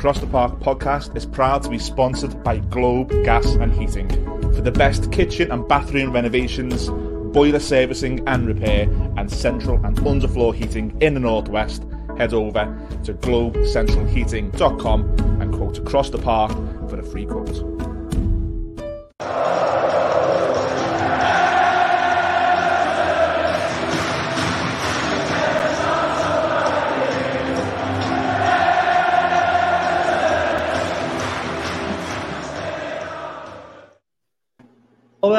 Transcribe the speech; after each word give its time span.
Across 0.00 0.20
the 0.20 0.28
Park 0.28 0.60
podcast 0.60 1.14
is 1.14 1.26
proud 1.26 1.62
to 1.62 1.68
be 1.68 1.78
sponsored 1.78 2.42
by 2.42 2.56
Globe 2.56 3.10
Gas 3.22 3.44
and 3.56 3.70
Heating. 3.70 4.08
For 4.54 4.62
the 4.62 4.72
best 4.72 5.12
kitchen 5.12 5.52
and 5.52 5.68
bathroom 5.68 6.12
renovations, 6.12 6.88
boiler 7.34 7.58
servicing 7.58 8.26
and 8.26 8.46
repair, 8.46 8.84
and 9.18 9.30
central 9.30 9.76
and 9.84 9.98
underfloor 9.98 10.54
heating 10.54 10.96
in 11.02 11.12
the 11.12 11.20
Northwest, 11.20 11.84
head 12.16 12.32
over 12.32 12.74
to 13.04 13.12
globecentralheating.com 13.12 15.02
and 15.42 15.52
quote 15.52 15.76
Across 15.76 16.08
the 16.08 16.18
Park 16.18 16.52
for 16.88 16.98
a 16.98 17.02
free 17.02 17.26
quote. 17.26 17.89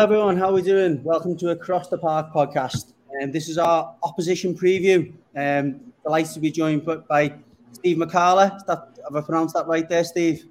Everyone. 0.01 0.35
How 0.35 0.49
are 0.49 0.53
we 0.53 0.63
doing? 0.63 1.03
Welcome 1.03 1.37
to 1.37 1.51
Across 1.51 1.89
the 1.89 1.97
Park 1.99 2.33
podcast. 2.33 2.93
And 3.11 3.25
um, 3.25 3.31
this 3.31 3.47
is 3.47 3.59
our 3.59 3.95
opposition 4.01 4.57
preview. 4.57 5.13
Um, 5.35 5.93
delighted 6.01 6.33
to 6.33 6.39
be 6.39 6.49
joined 6.49 6.83
by 7.07 7.35
Steve 7.73 7.97
McCalla. 7.97 8.49
Have 8.67 9.15
I 9.15 9.21
pronounced 9.21 9.53
that 9.53 9.67
right 9.67 9.87
there, 9.87 10.03
Steve? 10.03 10.47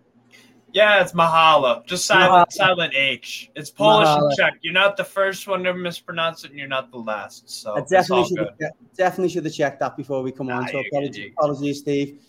Yeah, 0.72 1.02
it's 1.02 1.14
Mahala. 1.14 1.84
Just 1.84 2.06
silent, 2.06 2.48
Mahala. 2.48 2.52
silent 2.52 2.94
H. 2.94 3.50
It's 3.56 3.72
Polish 3.72 4.06
Mahala. 4.06 4.28
and 4.28 4.36
Czech. 4.36 4.58
You're 4.62 4.72
not 4.72 4.96
the 4.96 5.02
first 5.02 5.48
one 5.48 5.64
to 5.64 5.74
mispronounce 5.74 6.44
it, 6.44 6.50
and 6.50 6.58
you're 6.60 6.68
not 6.68 6.92
the 6.92 6.98
last. 6.98 7.50
So 7.50 7.74
I 7.74 7.80
definitely 7.80 8.28
should 8.28 8.38
have, 8.38 8.72
definitely 8.96 9.30
should 9.30 9.44
have 9.46 9.54
checked 9.54 9.80
that 9.80 9.96
before 9.96 10.22
we 10.22 10.30
come 10.30 10.46
nah, 10.46 10.58
on. 10.58 10.68
So 10.68 10.78
apologies, 10.78 11.32
apologies, 11.36 11.80
Steve. 11.80 12.20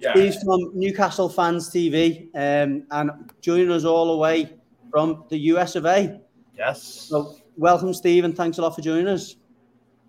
Yeah. 0.00 0.12
Steve's 0.12 0.42
from 0.42 0.72
Newcastle 0.74 1.30
Fans 1.30 1.70
TV, 1.70 2.28
um, 2.34 2.84
and 2.90 3.32
joining 3.40 3.70
us 3.70 3.86
all 3.86 4.08
the 4.08 4.18
way 4.18 4.52
from 4.90 5.24
the 5.30 5.38
US 5.38 5.74
of 5.74 5.86
A. 5.86 6.20
Yes. 6.58 6.82
So, 6.82 7.36
welcome, 7.56 7.94
Steve, 7.94 8.24
and 8.24 8.36
thanks 8.36 8.58
a 8.58 8.62
lot 8.62 8.74
for 8.74 8.82
joining 8.82 9.06
us. 9.06 9.36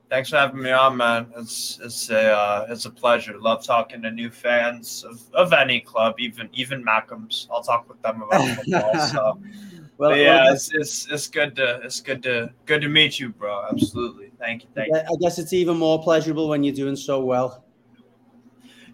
Thanks 0.09 0.31
for 0.31 0.37
having 0.37 0.63
me 0.63 0.71
on, 0.71 0.97
man. 0.97 1.27
It's 1.37 1.79
it's 1.83 2.09
a 2.09 2.31
uh, 2.31 2.67
it's 2.67 2.85
a 2.85 2.89
pleasure. 2.89 3.37
Love 3.37 3.63
talking 3.63 4.01
to 4.01 4.09
new 4.09 4.31
fans 4.31 5.03
of, 5.03 5.21
of 5.33 5.53
any 5.53 5.79
club, 5.79 6.15
even 6.17 6.49
even 6.53 6.83
Mackems. 6.83 7.47
I'll 7.51 7.61
talk 7.61 7.87
with 7.87 8.01
them 8.01 8.23
about 8.23 8.47
football. 8.55 8.99
So, 8.99 9.39
well, 9.99 10.17
yeah, 10.17 10.45
well, 10.45 10.53
it's, 10.55 10.73
it's 10.73 11.11
it's 11.11 11.27
good 11.27 11.55
to 11.57 11.81
it's 11.83 12.01
good 12.01 12.23
to 12.23 12.49
good 12.65 12.81
to 12.81 12.89
meet 12.89 13.19
you, 13.19 13.29
bro. 13.29 13.67
Absolutely. 13.69 14.31
Thank 14.39 14.63
you. 14.63 14.69
Thank 14.73 14.87
you. 14.87 14.95
I 14.95 15.15
guess 15.21 15.37
it's 15.37 15.53
even 15.53 15.77
more 15.77 16.01
pleasurable 16.01 16.49
when 16.49 16.63
you're 16.63 16.73
doing 16.73 16.95
so 16.95 17.23
well. 17.23 17.63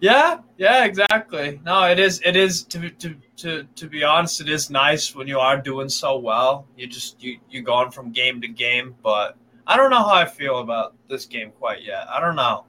Yeah, 0.02 0.40
yeah, 0.58 0.84
exactly. 0.84 1.58
No, 1.64 1.84
it 1.84 1.98
is. 1.98 2.20
It 2.26 2.36
is 2.36 2.64
to 2.64 2.90
to 2.90 3.16
to 3.38 3.64
to 3.76 3.88
be 3.88 4.04
honest. 4.04 4.40
It 4.40 4.48
is 4.48 4.70
nice 4.70 5.14
when 5.14 5.26
you 5.26 5.38
are 5.38 5.60
doing 5.60 5.88
so 5.88 6.18
well. 6.18 6.66
You 6.76 6.86
just 6.86 7.22
you 7.22 7.38
you 7.50 7.62
going 7.62 7.90
from 7.90 8.12
game 8.12 8.40
to 8.40 8.48
game, 8.48 8.94
but 9.02 9.36
I 9.66 9.76
don't 9.76 9.90
know 9.90 9.98
how 9.98 10.14
I 10.14 10.24
feel 10.24 10.58
about 10.58 10.94
this 11.08 11.26
game 11.26 11.52
quite 11.58 11.82
yet. 11.82 12.06
I 12.08 12.20
don't 12.20 12.36
know 12.36 12.64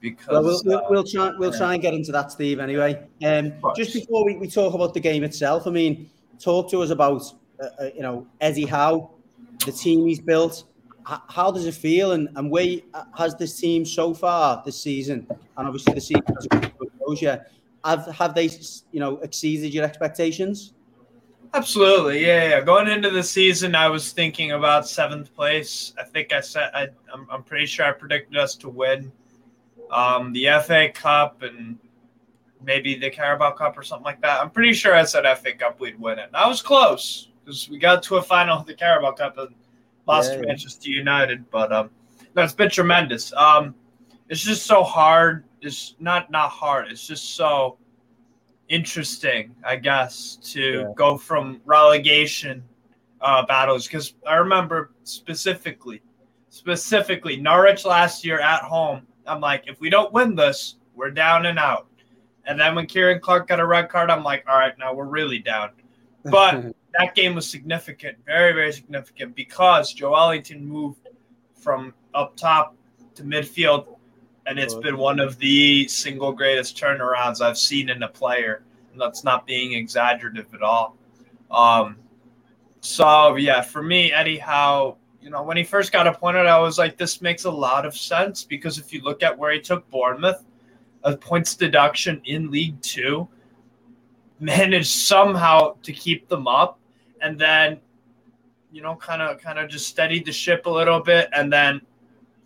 because 0.00 0.28
well, 0.28 0.42
we'll, 0.42 0.78
uh, 0.78 0.82
we'll 0.90 1.04
try 1.04 1.32
we'll 1.38 1.52
try 1.52 1.74
and 1.74 1.82
get 1.82 1.94
into 1.94 2.12
that, 2.12 2.32
Steve. 2.32 2.58
Anyway, 2.58 3.02
um, 3.24 3.52
just 3.76 3.94
before 3.94 4.24
we, 4.24 4.36
we 4.36 4.48
talk 4.48 4.74
about 4.74 4.94
the 4.94 5.00
game 5.00 5.24
itself, 5.24 5.66
I 5.66 5.70
mean, 5.70 6.10
talk 6.38 6.70
to 6.70 6.82
us 6.82 6.90
about 6.90 7.22
uh, 7.60 7.66
uh, 7.80 7.90
you 7.94 8.02
know 8.02 8.26
Eddie 8.40 8.66
Howe, 8.66 9.10
the 9.64 9.72
team 9.72 10.06
he's 10.06 10.20
built 10.20 10.64
how 11.04 11.50
does 11.50 11.66
it 11.66 11.74
feel 11.74 12.12
and, 12.12 12.28
and 12.36 12.50
where 12.50 12.76
has 13.16 13.34
this 13.36 13.58
team 13.58 13.84
so 13.84 14.14
far 14.14 14.62
this 14.64 14.80
season 14.80 15.26
and 15.56 15.66
obviously 15.66 15.92
the 15.94 16.00
season 16.00 16.22
has 16.28 16.70
closure 16.98 17.44
have 17.84 18.06
have 18.06 18.34
they 18.34 18.50
you 18.92 19.00
know 19.00 19.18
exceeded 19.18 19.74
your 19.74 19.84
expectations? 19.84 20.74
Absolutely 21.54 22.24
yeah, 22.24 22.48
yeah 22.48 22.60
going 22.60 22.88
into 22.88 23.10
the 23.10 23.22
season 23.22 23.74
i 23.74 23.86
was 23.86 24.12
thinking 24.12 24.52
about 24.52 24.88
seventh 24.88 25.34
place. 25.34 25.92
I 25.98 26.04
think 26.04 26.32
i 26.32 26.40
said 26.40 26.70
I, 26.74 26.88
I'm, 27.12 27.26
I'm 27.30 27.42
pretty 27.42 27.66
sure 27.66 27.84
i 27.84 27.92
predicted 27.92 28.38
us 28.38 28.54
to 28.56 28.68
win 28.68 29.12
um, 29.90 30.32
the 30.32 30.46
fa 30.64 30.88
cup 30.94 31.42
and 31.42 31.78
maybe 32.64 32.94
the 32.98 33.10
carabao 33.10 33.52
cup 33.52 33.76
or 33.76 33.82
something 33.82 34.04
like 34.04 34.22
that. 34.22 34.40
I'm 34.40 34.50
pretty 34.50 34.72
sure 34.72 34.94
i 34.94 35.04
said 35.04 35.24
fa 35.38 35.52
cup 35.52 35.80
we'd 35.80 36.00
win 36.00 36.18
it. 36.18 36.26
And 36.28 36.36
i 36.36 36.48
was 36.48 36.62
close 36.62 37.28
because 37.44 37.68
we 37.68 37.78
got 37.78 38.02
to 38.04 38.16
a 38.16 38.22
final 38.22 38.58
of 38.58 38.66
the 38.66 38.74
carabao 38.74 39.12
cup 39.12 39.36
and 39.36 39.54
lost 40.06 40.32
yeah, 40.32 40.40
to 40.40 40.46
Manchester 40.46 40.90
United, 40.90 41.48
but 41.50 41.72
um, 41.72 41.90
no, 42.34 42.42
it's 42.42 42.54
been 42.54 42.70
tremendous. 42.70 43.32
Um, 43.34 43.74
it's 44.32 44.40
just 44.40 44.64
so 44.64 44.82
hard. 44.82 45.44
It's 45.60 45.94
not 46.00 46.30
not 46.30 46.48
hard. 46.48 46.90
It's 46.90 47.06
just 47.06 47.36
so 47.36 47.76
interesting, 48.70 49.54
I 49.62 49.76
guess, 49.76 50.36
to 50.52 50.60
yeah. 50.60 50.92
go 50.96 51.18
from 51.18 51.60
relegation 51.66 52.64
uh, 53.20 53.44
battles 53.44 53.86
because 53.86 54.14
I 54.26 54.36
remember 54.36 54.92
specifically, 55.04 56.00
specifically 56.48 57.36
Norwich 57.36 57.84
last 57.84 58.24
year 58.24 58.40
at 58.40 58.62
home. 58.62 59.06
I'm 59.26 59.42
like, 59.42 59.64
if 59.66 59.82
we 59.82 59.90
don't 59.90 60.10
win 60.14 60.34
this, 60.34 60.76
we're 60.94 61.10
down 61.10 61.44
and 61.44 61.58
out. 61.58 61.88
And 62.46 62.58
then 62.58 62.74
when 62.74 62.86
Ciaran 62.86 63.20
Clark 63.20 63.48
got 63.48 63.60
a 63.60 63.66
red 63.66 63.90
card, 63.90 64.10
I'm 64.10 64.24
like, 64.24 64.44
all 64.48 64.56
right, 64.56 64.72
now 64.78 64.94
we're 64.94 65.04
really 65.04 65.40
down. 65.40 65.72
But 66.24 66.74
that 66.98 67.14
game 67.14 67.34
was 67.34 67.46
significant, 67.46 68.16
very, 68.24 68.54
very 68.54 68.72
significant 68.72 69.36
because 69.36 69.94
Joelinton 69.94 70.62
moved 70.62 71.08
from 71.54 71.92
up 72.14 72.34
top 72.34 72.74
to 73.14 73.24
midfield, 73.24 73.98
and 74.46 74.58
it's 74.58 74.74
been 74.74 74.96
one 74.96 75.20
of 75.20 75.38
the 75.38 75.86
single 75.88 76.32
greatest 76.32 76.76
turnarounds 76.76 77.40
I've 77.40 77.58
seen 77.58 77.88
in 77.90 78.02
a 78.02 78.08
player. 78.08 78.64
And 78.92 79.00
that's 79.00 79.24
not 79.24 79.46
being 79.46 79.72
exaggerative 79.72 80.52
at 80.52 80.62
all. 80.62 80.96
Um, 81.50 81.96
so 82.80 83.36
yeah, 83.36 83.60
for 83.60 83.82
me, 83.82 84.12
Eddie 84.12 84.38
Howe, 84.38 84.96
you 85.20 85.30
know, 85.30 85.42
when 85.42 85.56
he 85.56 85.62
first 85.62 85.92
got 85.92 86.06
appointed, 86.06 86.46
I 86.46 86.58
was 86.58 86.78
like, 86.78 86.96
this 86.96 87.22
makes 87.22 87.44
a 87.44 87.50
lot 87.50 87.86
of 87.86 87.96
sense 87.96 88.42
because 88.42 88.78
if 88.78 88.92
you 88.92 89.00
look 89.02 89.22
at 89.22 89.36
where 89.36 89.52
he 89.52 89.60
took 89.60 89.88
Bournemouth, 89.90 90.44
a 91.04 91.16
points 91.16 91.54
deduction 91.54 92.20
in 92.24 92.50
League 92.50 92.80
Two, 92.82 93.28
managed 94.40 94.90
somehow 94.90 95.76
to 95.82 95.92
keep 95.92 96.28
them 96.28 96.48
up 96.48 96.80
and 97.20 97.38
then 97.38 97.80
you 98.72 98.82
know 98.82 98.96
kind 98.96 99.22
of 99.22 99.38
kind 99.38 99.58
of 99.58 99.70
just 99.70 99.86
steadied 99.86 100.26
the 100.26 100.32
ship 100.32 100.66
a 100.66 100.70
little 100.70 101.00
bit 101.00 101.28
and 101.32 101.52
then 101.52 101.80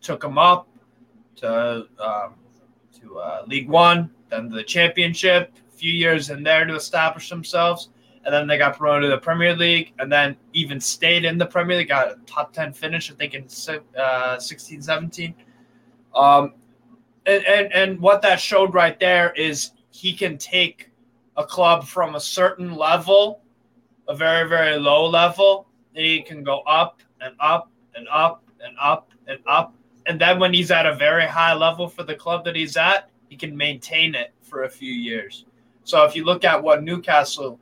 took 0.03 0.21
them 0.21 0.37
up 0.37 0.69
to 1.37 1.87
um, 1.99 2.35
to 3.01 3.19
uh, 3.19 3.45
League 3.47 3.69
One, 3.69 4.11
then 4.31 4.49
the 4.49 4.63
Championship, 4.63 5.53
a 5.69 5.77
few 5.77 5.93
years 5.93 6.31
in 6.31 6.43
there 6.43 6.65
to 6.65 6.75
establish 6.75 7.29
themselves, 7.29 7.91
and 8.25 8.35
then 8.35 8.47
they 8.47 8.59
got 8.59 8.77
promoted 8.77 9.03
to 9.05 9.09
the 9.09 9.19
Premier 9.19 9.55
League, 9.55 9.93
and 9.99 10.11
then 10.11 10.37
even 10.53 10.81
stayed 10.81 11.25
in 11.25 11.39
the 11.39 11.47
Premier 11.47 11.79
League, 11.79 11.89
got 11.89 12.09
a 12.09 12.17
top 12.27 12.53
ten 12.53 12.73
finish, 12.73 13.11
I 13.11 13.15
think 13.15 13.35
in 13.35 13.47
uh, 13.99 14.39
16, 14.39 14.83
17. 14.83 15.35
Um, 16.15 16.55
and, 17.27 17.45
and 17.45 17.73
and 17.73 18.01
what 18.01 18.23
that 18.23 18.41
showed 18.41 18.73
right 18.73 18.99
there 18.99 19.33
is 19.33 19.73
he 19.91 20.13
can 20.13 20.39
take 20.39 20.91
a 21.37 21.45
club 21.45 21.85
from 21.87 22.15
a 22.15 22.21
certain 22.21 22.75
level 22.75 23.43
a 24.09 24.15
very, 24.15 24.49
very 24.49 24.79
low 24.79 25.07
level, 25.07 25.67
he 25.93 26.23
can 26.23 26.43
go 26.43 26.61
up 26.61 27.01
and 27.21 27.35
up 27.41 27.71
and 27.95 28.07
up 28.11 28.45
and 28.61 28.77
up 28.81 29.11
and 29.27 29.39
up. 29.47 29.75
And 29.75 29.86
then 30.21 30.39
when 30.39 30.55
he's 30.55 30.71
at 30.71 30.87
a 30.87 30.95
very 30.95 31.27
high 31.27 31.55
level 31.55 31.89
for 31.89 32.05
the 32.05 32.15
club 32.15 32.45
that 32.45 32.55
he's 32.55 32.77
at, 32.77 33.11
he 33.29 33.37
can 33.37 33.57
maintain 33.57 34.15
it 34.15 34.33
for 34.43 34.65
a 34.65 34.69
few 34.69 34.93
years. 34.93 35.45
So 35.85 36.05
if 36.05 36.15
you 36.15 36.25
look 36.25 36.45
at 36.45 36.63
what 36.63 36.83
Newcastle, 36.83 37.59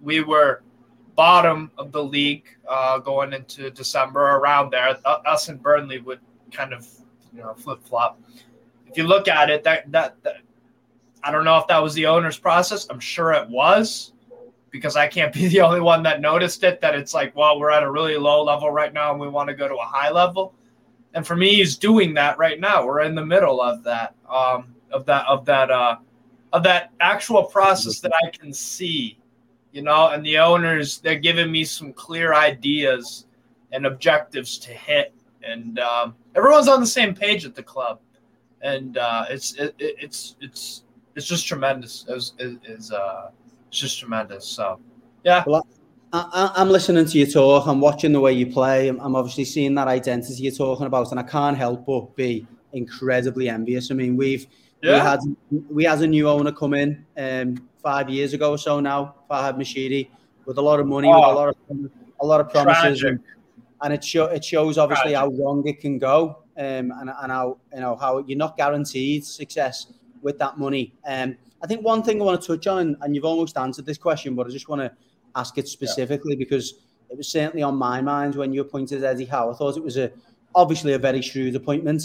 we 0.00 0.22
were 0.22 0.62
bottom 1.14 1.70
of 1.78 1.92
the 1.92 2.02
league 2.02 2.44
uh, 2.68 2.98
going 2.98 3.32
into 3.32 3.70
December 3.70 4.20
around 4.20 4.70
there. 4.70 4.96
Us 5.04 5.48
and 5.48 5.62
Burnley 5.62 6.00
would 6.00 6.20
kind 6.50 6.72
of 6.72 6.88
you 7.34 7.42
know 7.42 7.54
flip 7.54 7.82
flop. 7.82 8.20
If 8.86 8.96
you 8.96 9.04
look 9.04 9.28
at 9.28 9.50
it, 9.50 9.64
that, 9.64 9.90
that 9.92 10.22
that 10.22 10.36
I 11.22 11.30
don't 11.30 11.44
know 11.44 11.58
if 11.58 11.66
that 11.68 11.82
was 11.82 11.94
the 11.94 12.06
owner's 12.06 12.38
process. 12.38 12.86
I'm 12.90 13.00
sure 13.00 13.32
it 13.32 13.48
was 13.48 14.12
because 14.70 14.96
I 14.96 15.06
can't 15.06 15.32
be 15.40 15.48
the 15.48 15.60
only 15.60 15.80
one 15.80 16.02
that 16.02 16.20
noticed 16.20 16.64
it. 16.64 16.80
That 16.80 16.94
it's 16.94 17.14
like, 17.14 17.34
well, 17.36 17.58
we're 17.58 17.70
at 17.70 17.82
a 17.82 17.90
really 17.90 18.16
low 18.16 18.42
level 18.42 18.70
right 18.70 18.92
now 18.92 19.12
and 19.12 19.20
we 19.20 19.28
want 19.28 19.48
to 19.48 19.54
go 19.54 19.68
to 19.68 19.74
a 19.74 19.84
high 19.84 20.10
level. 20.10 20.54
And 21.14 21.26
for 21.26 21.36
me, 21.36 21.56
he's 21.56 21.76
doing 21.76 22.14
that 22.14 22.38
right 22.38 22.58
now. 22.58 22.86
We're 22.86 23.02
in 23.02 23.14
the 23.14 23.24
middle 23.24 23.60
of 23.60 23.82
that, 23.84 24.14
um, 24.28 24.74
of 24.90 25.04
that, 25.06 25.26
of 25.26 25.44
that, 25.44 25.70
uh, 25.70 25.96
of 26.52 26.62
that 26.62 26.90
actual 27.00 27.44
process 27.44 28.00
that 28.00 28.12
I 28.24 28.30
can 28.30 28.52
see, 28.52 29.18
you 29.72 29.82
know. 29.82 30.08
And 30.08 30.24
the 30.24 30.38
owners, 30.38 30.98
they're 30.98 31.18
giving 31.18 31.50
me 31.50 31.64
some 31.64 31.92
clear 31.92 32.34
ideas 32.34 33.26
and 33.72 33.86
objectives 33.86 34.58
to 34.58 34.70
hit, 34.70 35.14
and 35.42 35.78
um, 35.78 36.14
everyone's 36.34 36.68
on 36.68 36.80
the 36.80 36.86
same 36.86 37.14
page 37.14 37.44
at 37.44 37.54
the 37.54 37.62
club, 37.62 38.00
and 38.62 38.98
uh, 38.98 39.24
it's 39.30 39.54
it, 39.54 39.74
it's 39.78 40.36
it's 40.40 40.84
it's 41.16 41.26
just 41.26 41.46
tremendous. 41.46 42.06
Uh, 42.08 42.14
it's 43.72 43.78
just 43.80 43.98
tremendous. 43.98 44.46
So, 44.46 44.78
yeah. 45.24 45.44
Well, 45.46 45.66
I, 46.12 46.52
am 46.56 46.68
listening 46.68 47.06
to 47.06 47.18
you 47.18 47.26
talk. 47.26 47.66
I'm 47.66 47.80
watching 47.80 48.12
the 48.12 48.20
way 48.20 48.32
you 48.34 48.46
play. 48.46 48.88
I'm, 48.88 49.00
I'm, 49.00 49.16
obviously 49.16 49.46
seeing 49.46 49.74
that 49.76 49.88
identity 49.88 50.42
you're 50.42 50.52
talking 50.52 50.86
about, 50.86 51.10
and 51.10 51.18
I 51.18 51.22
can't 51.22 51.56
help 51.56 51.86
but 51.86 52.14
be 52.16 52.46
incredibly 52.72 53.48
envious. 53.48 53.90
I 53.90 53.94
mean, 53.94 54.16
we've 54.16 54.46
Yeah. 54.82 54.94
We 54.94 54.98
had 54.98 55.20
we 55.70 55.84
had 55.84 56.02
a 56.02 56.06
new 56.06 56.28
owner 56.28 56.52
come 56.52 56.74
in 56.74 57.06
um, 57.16 57.68
five 57.82 58.10
years 58.10 58.34
ago 58.34 58.50
or 58.50 58.58
so 58.58 58.80
now, 58.80 59.14
Farhad 59.30 59.56
Moshiri, 59.56 60.08
with 60.44 60.58
a 60.58 60.62
lot 60.62 60.80
of 60.80 60.86
money, 60.86 61.08
oh, 61.08 61.20
with 61.20 61.28
a 61.28 61.34
lot 61.34 61.48
of 61.48 61.90
a 62.20 62.26
lot 62.26 62.40
of 62.40 62.50
promises, 62.50 63.02
and, 63.04 63.20
and, 63.82 63.92
it 63.94 64.04
show, 64.04 64.26
it 64.26 64.44
shows 64.44 64.78
obviously 64.78 65.12
tragic. 65.12 65.18
how 65.18 65.42
wrong 65.42 65.66
it 65.66 65.80
can 65.80 65.98
go, 65.98 66.42
um, 66.58 66.92
and 66.98 67.10
and 67.10 67.32
how 67.32 67.58
you 67.72 67.80
know 67.80 67.96
how 67.96 68.18
you're 68.26 68.38
not 68.38 68.56
guaranteed 68.56 69.24
success 69.24 69.86
with 70.20 70.38
that 70.38 70.58
money. 70.58 70.92
Um, 71.06 71.36
I 71.62 71.66
think 71.68 71.84
one 71.84 72.02
thing 72.02 72.20
I 72.20 72.24
want 72.24 72.42
to 72.42 72.46
touch 72.46 72.66
on, 72.66 72.96
and 73.00 73.14
you've 73.14 73.24
almost 73.24 73.56
answered 73.56 73.86
this 73.86 73.98
question, 73.98 74.34
but 74.34 74.46
I 74.48 74.50
just 74.50 74.68
want 74.68 74.82
to 74.82 74.92
ask 75.36 75.58
it 75.58 75.68
specifically 75.68 76.32
yeah. 76.32 76.38
because 76.38 76.74
it 77.10 77.16
was 77.16 77.28
certainly 77.28 77.62
on 77.62 77.76
my 77.76 78.00
mind 78.00 78.34
when 78.34 78.52
you 78.52 78.60
appointed 78.62 79.04
Eddie 79.04 79.26
Howe. 79.26 79.50
I 79.50 79.54
thought 79.54 79.76
it 79.76 79.84
was 79.84 79.96
a 79.96 80.10
obviously 80.54 80.92
a 80.92 80.98
very 80.98 81.22
shrewd 81.22 81.56
appointment. 81.56 82.02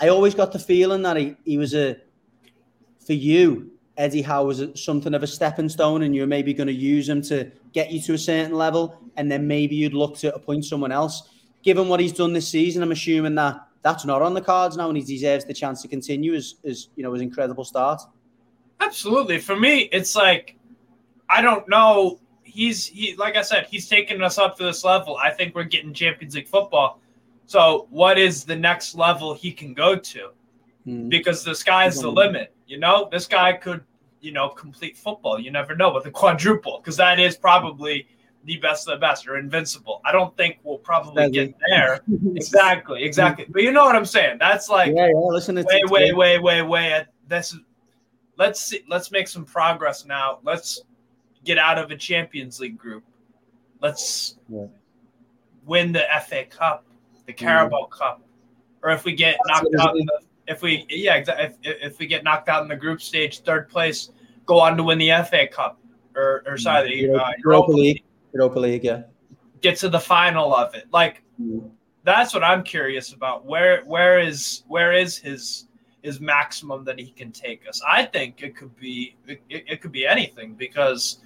I 0.00 0.08
always 0.08 0.34
got 0.34 0.52
the 0.52 0.58
feeling 0.58 1.02
that 1.02 1.16
he, 1.16 1.36
he 1.44 1.58
was 1.58 1.74
a 1.74 1.96
for 3.04 3.14
you, 3.14 3.70
Eddie 3.96 4.22
Howe 4.22 4.44
was 4.44 4.60
a, 4.60 4.76
something 4.76 5.12
of 5.14 5.22
a 5.22 5.26
stepping 5.26 5.68
stone, 5.68 6.02
and 6.02 6.14
you're 6.14 6.26
maybe 6.26 6.54
going 6.54 6.68
to 6.68 6.72
use 6.72 7.08
him 7.08 7.20
to 7.22 7.50
get 7.72 7.90
you 7.90 8.00
to 8.02 8.14
a 8.14 8.18
certain 8.18 8.54
level, 8.54 8.96
and 9.16 9.30
then 9.30 9.46
maybe 9.46 9.74
you'd 9.74 9.94
look 9.94 10.16
to 10.18 10.34
appoint 10.34 10.64
someone 10.64 10.92
else. 10.92 11.30
Given 11.62 11.88
what 11.88 11.98
he's 11.98 12.12
done 12.12 12.32
this 12.32 12.46
season, 12.46 12.82
I'm 12.82 12.92
assuming 12.92 13.34
that 13.34 13.66
that's 13.82 14.04
not 14.04 14.22
on 14.22 14.34
the 14.34 14.40
cards 14.40 14.76
now, 14.76 14.88
and 14.88 14.96
he 14.96 15.02
deserves 15.02 15.44
the 15.44 15.54
chance 15.54 15.82
to 15.82 15.88
continue 15.88 16.32
his, 16.32 16.56
his 16.62 16.88
you 16.94 17.02
know 17.02 17.12
his 17.12 17.22
incredible 17.22 17.64
start. 17.64 18.00
Absolutely, 18.80 19.38
for 19.38 19.56
me, 19.56 19.88
it's 19.90 20.14
like 20.14 20.56
I 21.28 21.42
don't 21.42 21.68
know 21.68 22.20
he's 22.58 22.86
he 22.86 23.14
like 23.14 23.36
I 23.36 23.42
said, 23.42 23.68
he's 23.70 23.88
taking 23.88 24.20
us 24.20 24.36
up 24.36 24.56
to 24.58 24.64
this 24.64 24.82
level. 24.84 25.16
I 25.16 25.30
think 25.30 25.54
we're 25.54 25.62
getting 25.62 25.94
Champions 25.94 26.34
League 26.34 26.48
football. 26.48 27.00
So 27.46 27.86
what 27.90 28.18
is 28.18 28.44
the 28.44 28.56
next 28.56 28.96
level 28.96 29.32
he 29.32 29.52
can 29.52 29.74
go 29.74 29.96
to? 29.96 30.30
Mm. 30.86 31.08
Because 31.08 31.44
the 31.44 31.54
sky's 31.54 32.00
the 32.00 32.10
limit. 32.10 32.52
You 32.66 32.78
know, 32.78 33.08
this 33.12 33.26
guy 33.26 33.52
could, 33.52 33.84
you 34.20 34.32
know, 34.32 34.48
complete 34.48 34.96
football. 34.96 35.38
You 35.38 35.52
never 35.52 35.76
know 35.76 35.94
with 35.94 36.06
a 36.06 36.10
quadruple, 36.10 36.80
because 36.80 36.96
that 36.96 37.20
is 37.20 37.36
probably 37.36 38.08
the 38.44 38.56
best 38.56 38.88
of 38.88 38.96
the 38.96 39.00
best 39.00 39.28
or 39.28 39.38
invincible. 39.38 40.00
I 40.04 40.10
don't 40.10 40.36
think 40.36 40.58
we'll 40.64 40.78
probably 40.78 41.30
get 41.30 41.54
there. 41.68 42.00
exactly, 42.34 43.04
exactly. 43.04 43.46
But 43.48 43.62
you 43.62 43.70
know 43.70 43.84
what 43.84 43.94
I'm 43.94 44.04
saying? 44.04 44.38
That's 44.40 44.68
like 44.68 44.92
yeah, 44.94 45.06
yeah. 45.06 45.12
Listen, 45.14 45.54
way, 45.54 45.82
way, 45.84 46.12
way, 46.12 46.38
way, 46.38 46.62
way. 46.62 47.06
This 47.28 47.56
let's 48.36 48.60
see. 48.60 48.82
Let's 48.88 49.12
make 49.12 49.28
some 49.28 49.44
progress 49.44 50.04
now. 50.04 50.40
Let's 50.42 50.82
get 51.48 51.56
out 51.56 51.78
of 51.78 51.90
a 51.90 51.96
Champions 51.96 52.60
League 52.60 52.76
group. 52.76 53.02
Let's 53.80 54.36
yeah. 54.50 54.66
win 55.64 55.92
the 55.92 56.04
FA 56.28 56.44
Cup, 56.44 56.84
the 57.26 57.32
Carabao 57.32 57.86
mm. 57.86 57.90
Cup, 57.90 58.22
or 58.82 58.90
if 58.90 59.04
we 59.04 59.14
get 59.14 59.38
That's 59.46 59.62
knocked 59.62 59.74
out, 59.80 59.96
in 59.96 60.04
the, 60.04 60.20
if 60.46 60.60
we 60.60 60.84
yeah, 60.90 61.24
if, 61.26 61.54
if 61.62 61.98
we 61.98 62.06
get 62.06 62.22
knocked 62.22 62.50
out 62.50 62.62
in 62.62 62.68
the 62.68 62.76
group 62.76 63.00
stage, 63.00 63.40
third 63.40 63.70
place, 63.70 64.10
go 64.44 64.60
on 64.60 64.76
to 64.76 64.82
win 64.82 64.98
the 64.98 65.10
FA 65.28 65.46
Cup, 65.46 65.80
or 66.14 66.42
or 66.46 66.58
sorry, 66.58 67.06
the 67.06 67.14
uh, 67.14 67.30
Europa 67.42 67.72
League, 67.72 68.04
Europa 68.34 68.58
League, 68.58 68.84
yeah, 68.84 69.04
get 69.62 69.78
to 69.78 69.88
the 69.88 70.00
final 70.00 70.54
of 70.54 70.74
it. 70.74 70.86
Like 70.92 71.22
mm. 71.40 71.70
that's 72.04 72.34
what 72.34 72.44
I'm 72.44 72.62
curious 72.62 73.14
about. 73.14 73.46
Where 73.46 73.84
where 73.86 74.20
is 74.20 74.64
where 74.68 74.92
is 74.92 75.16
his 75.16 75.68
his 76.02 76.20
maximum 76.20 76.84
that 76.84 76.98
he 76.98 77.10
can 77.10 77.32
take 77.32 77.66
us? 77.66 77.80
I 77.88 78.04
think 78.04 78.42
it 78.42 78.54
could 78.54 78.76
be 78.76 79.16
it, 79.26 79.40
it 79.48 79.80
could 79.80 79.92
be 79.92 80.06
anything 80.06 80.52
because 80.54 81.20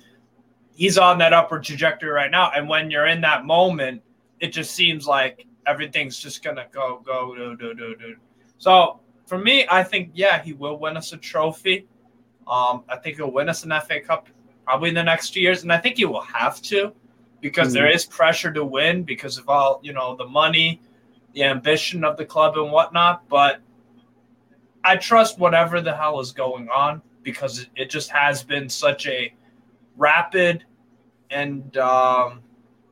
he's 0.75 0.99
on 0.99 1.19
that 1.19 1.33
upward 1.33 1.65
trajectory 1.65 2.11
right 2.11 2.31
now. 2.31 2.51
And 2.55 2.69
when 2.69 2.91
you're 2.91 3.07
in 3.07 3.21
that 3.23 3.45
moment, 3.45 4.03
it 4.41 4.49
just 4.49 4.75
seems 4.75 5.07
like 5.07 5.47
everything's 5.67 6.19
just 6.19 6.43
gonna 6.43 6.67
go, 6.73 7.03
go, 7.05 7.35
do, 7.35 7.57
do, 7.57 7.75
do, 7.75 7.95
do. 7.97 8.17
So 8.59 9.01
for 9.27 9.39
me, 9.39 9.67
I 9.71 9.83
think 9.83 10.11
yeah, 10.15 10.43
he 10.43 10.53
will 10.53 10.79
win 10.79 10.97
us 10.97 11.13
a 11.13 11.17
trophy. 11.17 11.87
Um, 12.49 12.85
I 12.89 12.97
think 12.97 13.17
he'll 13.17 13.31
win 13.31 13.49
us 13.49 13.65
an 13.65 13.73
FA 13.87 14.01
Cup 14.01 14.29
probably 14.65 14.89
in 14.89 14.95
the 14.95 15.03
next 15.03 15.31
two 15.31 15.41
years, 15.41 15.63
and 15.63 15.73
I 15.73 15.79
think 15.79 15.97
he 15.97 16.05
will 16.05 16.23
have 16.23 16.61
to 16.63 16.93
because 17.41 17.69
mm-hmm. 17.69 17.75
there 17.75 17.91
is 17.91 18.05
pressure 18.05 18.53
to 18.53 18.65
win 18.65 19.05
because 19.05 19.39
of 19.39 19.49
all 19.49 19.81
you 19.83 19.93
know 19.93 20.17
the 20.17 20.27
money, 20.27 20.81
the 21.35 21.45
ambition 21.45 22.05
of 22.05 22.17
the 22.17 22.25
club 22.25 22.57
and 22.57 22.73
whatnot. 22.73 23.29
But 23.29 23.61
I 24.85 24.97
trust 24.97 25.39
whatever 25.39 25.81
the 25.81 25.95
hell 25.95 26.19
is 26.21 26.33
going 26.33 26.69
on 26.69 27.03
because 27.23 27.61
it, 27.61 27.69
it 27.77 27.91
just 27.91 28.11
has 28.11 28.43
been 28.43 28.69
such 28.69 29.07
a 29.07 29.33
rapid 29.97 30.65
and 31.31 31.77
um, 31.77 32.41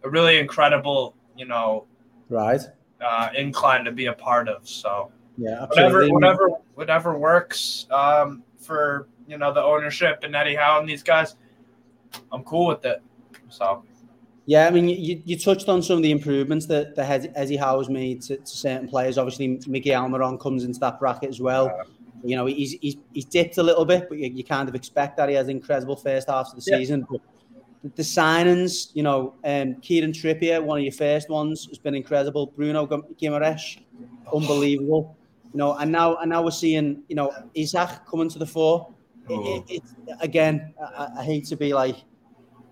a 0.02 0.08
really 0.08 0.38
incredible, 0.38 1.14
you 1.36 1.46
know, 1.46 1.86
right 2.28 2.60
uh, 3.00 3.30
incline 3.36 3.84
to 3.84 3.92
be 3.92 4.06
a 4.06 4.12
part 4.12 4.48
of. 4.48 4.68
So 4.68 5.10
yeah, 5.36 5.62
absolutely. 5.62 6.12
whatever, 6.12 6.48
whatever, 6.48 6.62
whatever 6.74 7.18
works 7.18 7.86
um, 7.90 8.42
for 8.58 9.08
you 9.26 9.38
know 9.38 9.52
the 9.52 9.62
ownership 9.62 10.20
and 10.22 10.34
Eddie 10.34 10.54
Howe 10.54 10.80
and 10.80 10.88
these 10.88 11.02
guys, 11.02 11.36
I'm 12.32 12.42
cool 12.44 12.66
with 12.66 12.84
it. 12.84 13.02
So. 13.48 13.84
Yeah, 14.46 14.66
I 14.66 14.70
mean, 14.70 14.88
you, 14.88 15.22
you 15.24 15.38
touched 15.38 15.68
on 15.68 15.80
some 15.80 15.98
of 15.98 16.02
the 16.02 16.10
improvements 16.10 16.66
that 16.66 16.96
the 16.96 17.32
Eddie 17.36 17.56
Howe 17.56 17.78
has 17.78 17.88
made 17.88 18.20
to, 18.22 18.36
to 18.36 18.46
certain 18.46 18.88
players. 18.88 19.16
Obviously, 19.16 19.58
Miggy 19.58 19.88
Almiron 19.88 20.40
comes 20.40 20.64
into 20.64 20.80
that 20.80 20.98
bracket 20.98 21.28
as 21.28 21.40
well. 21.40 21.66
Uh, 21.66 21.84
you 22.22 22.36
know, 22.36 22.46
he's, 22.46 22.72
he's, 22.80 22.96
he's 23.12 23.24
dipped 23.24 23.58
a 23.58 23.62
little 23.62 23.84
bit, 23.84 24.08
but 24.08 24.18
you, 24.18 24.28
you 24.28 24.44
kind 24.44 24.68
of 24.68 24.74
expect 24.74 25.16
that 25.16 25.28
he 25.28 25.34
has 25.34 25.48
incredible 25.48 25.96
first 25.96 26.28
half 26.28 26.48
of 26.48 26.62
the 26.62 26.70
yeah. 26.70 26.78
season. 26.78 27.06
But 27.10 27.20
the, 27.94 28.02
signings, 28.02 28.90
you 28.94 29.02
know, 29.02 29.34
um, 29.44 29.76
Kieran 29.76 30.12
Trippier, 30.12 30.62
one 30.62 30.78
of 30.78 30.84
your 30.84 30.92
first 30.92 31.28
ones, 31.28 31.66
has 31.66 31.78
been 31.78 31.94
incredible. 31.94 32.46
Bruno 32.46 32.86
Guimaraes, 32.86 33.80
unbelievable. 34.32 35.16
You 35.52 35.58
know, 35.58 35.76
and 35.76 35.90
now 35.90 36.16
and 36.16 36.30
now 36.30 36.44
we're 36.44 36.52
seeing, 36.52 37.02
you 37.08 37.16
know, 37.16 37.32
Isak 37.54 38.06
coming 38.08 38.28
to 38.28 38.38
the 38.38 38.46
fore. 38.46 38.92
Oh. 39.28 39.64
It, 39.68 39.82
it, 39.82 39.82
again, 40.20 40.74
I, 40.80 41.08
I, 41.18 41.24
hate 41.24 41.46
to 41.46 41.56
be 41.56 41.72
like, 41.72 41.96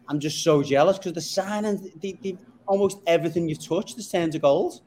I'm 0.09 0.21
just 0.21 0.45
so 0.45 0.63
jealous 0.63 0.99
because 0.99 1.13
the 1.13 1.21
signings, 1.21 2.01
the, 2.01 2.17
the, 2.23 2.37
almost 2.67 2.99
everything 3.07 3.49
you've 3.49 3.65
touched 3.65 3.97
has 3.97 4.09
turned 4.09 4.33
to 4.33 4.39
gold. 4.39 4.83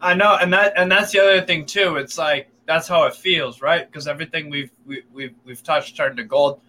I 0.00 0.14
know, 0.14 0.36
and 0.40 0.52
that 0.52 0.72
and 0.76 0.90
that's 0.90 1.12
the 1.12 1.20
other 1.20 1.42
thing 1.42 1.66
too. 1.66 1.96
It's 1.96 2.18
like 2.18 2.48
that's 2.66 2.88
how 2.88 3.04
it 3.04 3.14
feels, 3.14 3.62
right? 3.62 3.90
Because 3.90 4.08
everything 4.08 4.50
we've 4.50 4.70
we, 4.84 5.02
we've 5.12 5.34
we've 5.44 5.62
touched 5.62 5.96
turned 5.96 6.16
to 6.18 6.24
gold. 6.24 6.60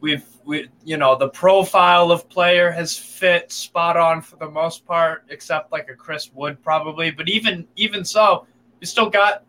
We've 0.00 0.24
we 0.44 0.68
you 0.84 0.96
know 0.96 1.16
the 1.16 1.28
profile 1.28 2.10
of 2.10 2.28
player 2.28 2.70
has 2.70 2.96
fit 2.96 3.52
spot 3.52 3.96
on 3.96 4.22
for 4.22 4.36
the 4.36 4.50
most 4.50 4.86
part, 4.86 5.24
except 5.28 5.72
like 5.72 5.88
a 5.88 5.94
Chris 5.94 6.30
Wood 6.34 6.62
probably. 6.62 7.10
But 7.10 7.28
even 7.28 7.66
even 7.76 8.04
so, 8.04 8.46
we 8.80 8.86
still 8.86 9.10
got 9.10 9.44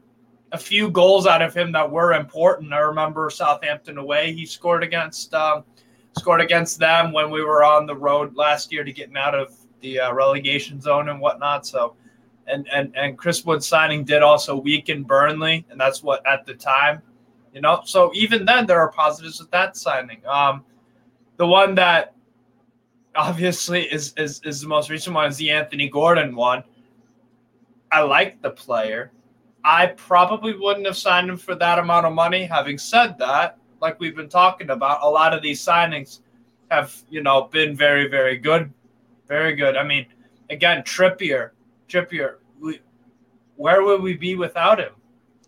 a 0.52 0.58
few 0.58 0.90
goals 0.90 1.28
out 1.28 1.42
of 1.42 1.56
him 1.56 1.72
that 1.74 1.90
were 1.90 2.14
important. 2.14 2.74
I 2.74 2.80
remember 2.80 3.30
Southampton 3.30 3.98
away; 3.98 4.34
he 4.34 4.46
scored 4.46 4.84
against 4.84 5.34
um, 5.34 5.64
scored 6.18 6.42
against 6.42 6.80
them 6.80 7.12
when 7.12 7.30
we 7.30 7.44
were 7.44 7.64
on 7.64 7.86
the 7.86 7.96
road 7.96 8.36
last 8.36 8.72
year 8.72 8.84
to 8.84 8.92
getting 8.92 9.18
out 9.18 9.36
of 9.36 9.56
the 9.82 10.00
uh, 10.00 10.14
relegation 10.14 10.82
zone 10.82 11.10
and 11.10 11.20
whatnot. 11.20 11.66
So 11.66 11.96
and 12.48 12.68
and 12.74 12.96
and 12.96 13.18
Chris 13.18 13.46
Wood 13.46 13.64
signing 13.64 14.04
did 14.04 14.22
also 14.22 14.56
weaken 14.56 15.04
Burnley, 15.04 15.66
and 15.70 15.80
that's 15.80 16.04
what 16.04 16.26
at 16.26 16.46
the 16.46 16.54
time, 16.54 17.02
you 17.54 17.62
know. 17.62 17.82
So 17.86 18.12
even 18.14 18.46
then, 18.46 18.66
there 18.66 18.80
are 18.80 18.92
positives 18.92 19.40
with 19.40 19.52
that 19.52 19.78
signing. 19.78 20.22
Um, 20.26 20.64
the 21.38 21.48
one 21.48 21.76
that 21.76 22.14
obviously 23.16 23.84
is 23.92 24.14
is 24.18 24.42
is 24.44 24.62
the 24.62 24.68
most 24.68 24.90
recent 24.90 25.16
one 25.16 25.30
is 25.30 25.38
the 25.38 25.52
Anthony 25.52 25.90
Gordon 25.90 26.36
one. 26.36 26.64
I 27.92 28.02
like 28.02 28.42
the 28.42 28.50
player. 28.50 29.12
I 29.64 29.88
probably 29.88 30.58
wouldn't 30.58 30.86
have 30.86 30.98
signed 30.98 31.30
him 31.30 31.38
for 31.38 31.56
that 31.56 31.80
amount 31.80 32.06
of 32.06 32.14
money. 32.14 32.46
Having 32.46 32.78
said 32.78 33.18
that, 33.18 33.58
like 33.82 34.00
we've 34.00 34.16
been 34.16 34.30
talking 34.30 34.70
about, 34.70 35.04
a 35.04 35.10
lot 35.10 35.34
of 35.34 35.42
these 35.42 35.62
signings 35.62 36.20
have, 36.72 36.96
you 37.10 37.22
know, 37.22 37.44
been 37.44 37.76
very, 37.76 38.08
very 38.08 38.38
good. 38.38 38.72
Very 39.28 39.56
good. 39.56 39.76
I 39.76 39.84
mean, 39.84 40.06
again, 40.50 40.84
Trippier, 40.84 41.52
Trippier, 41.88 42.36
we, 42.60 42.80
where 43.56 43.84
would 43.84 44.02
we 44.02 44.16
be 44.16 44.36
without 44.36 44.80
him? 44.80 44.94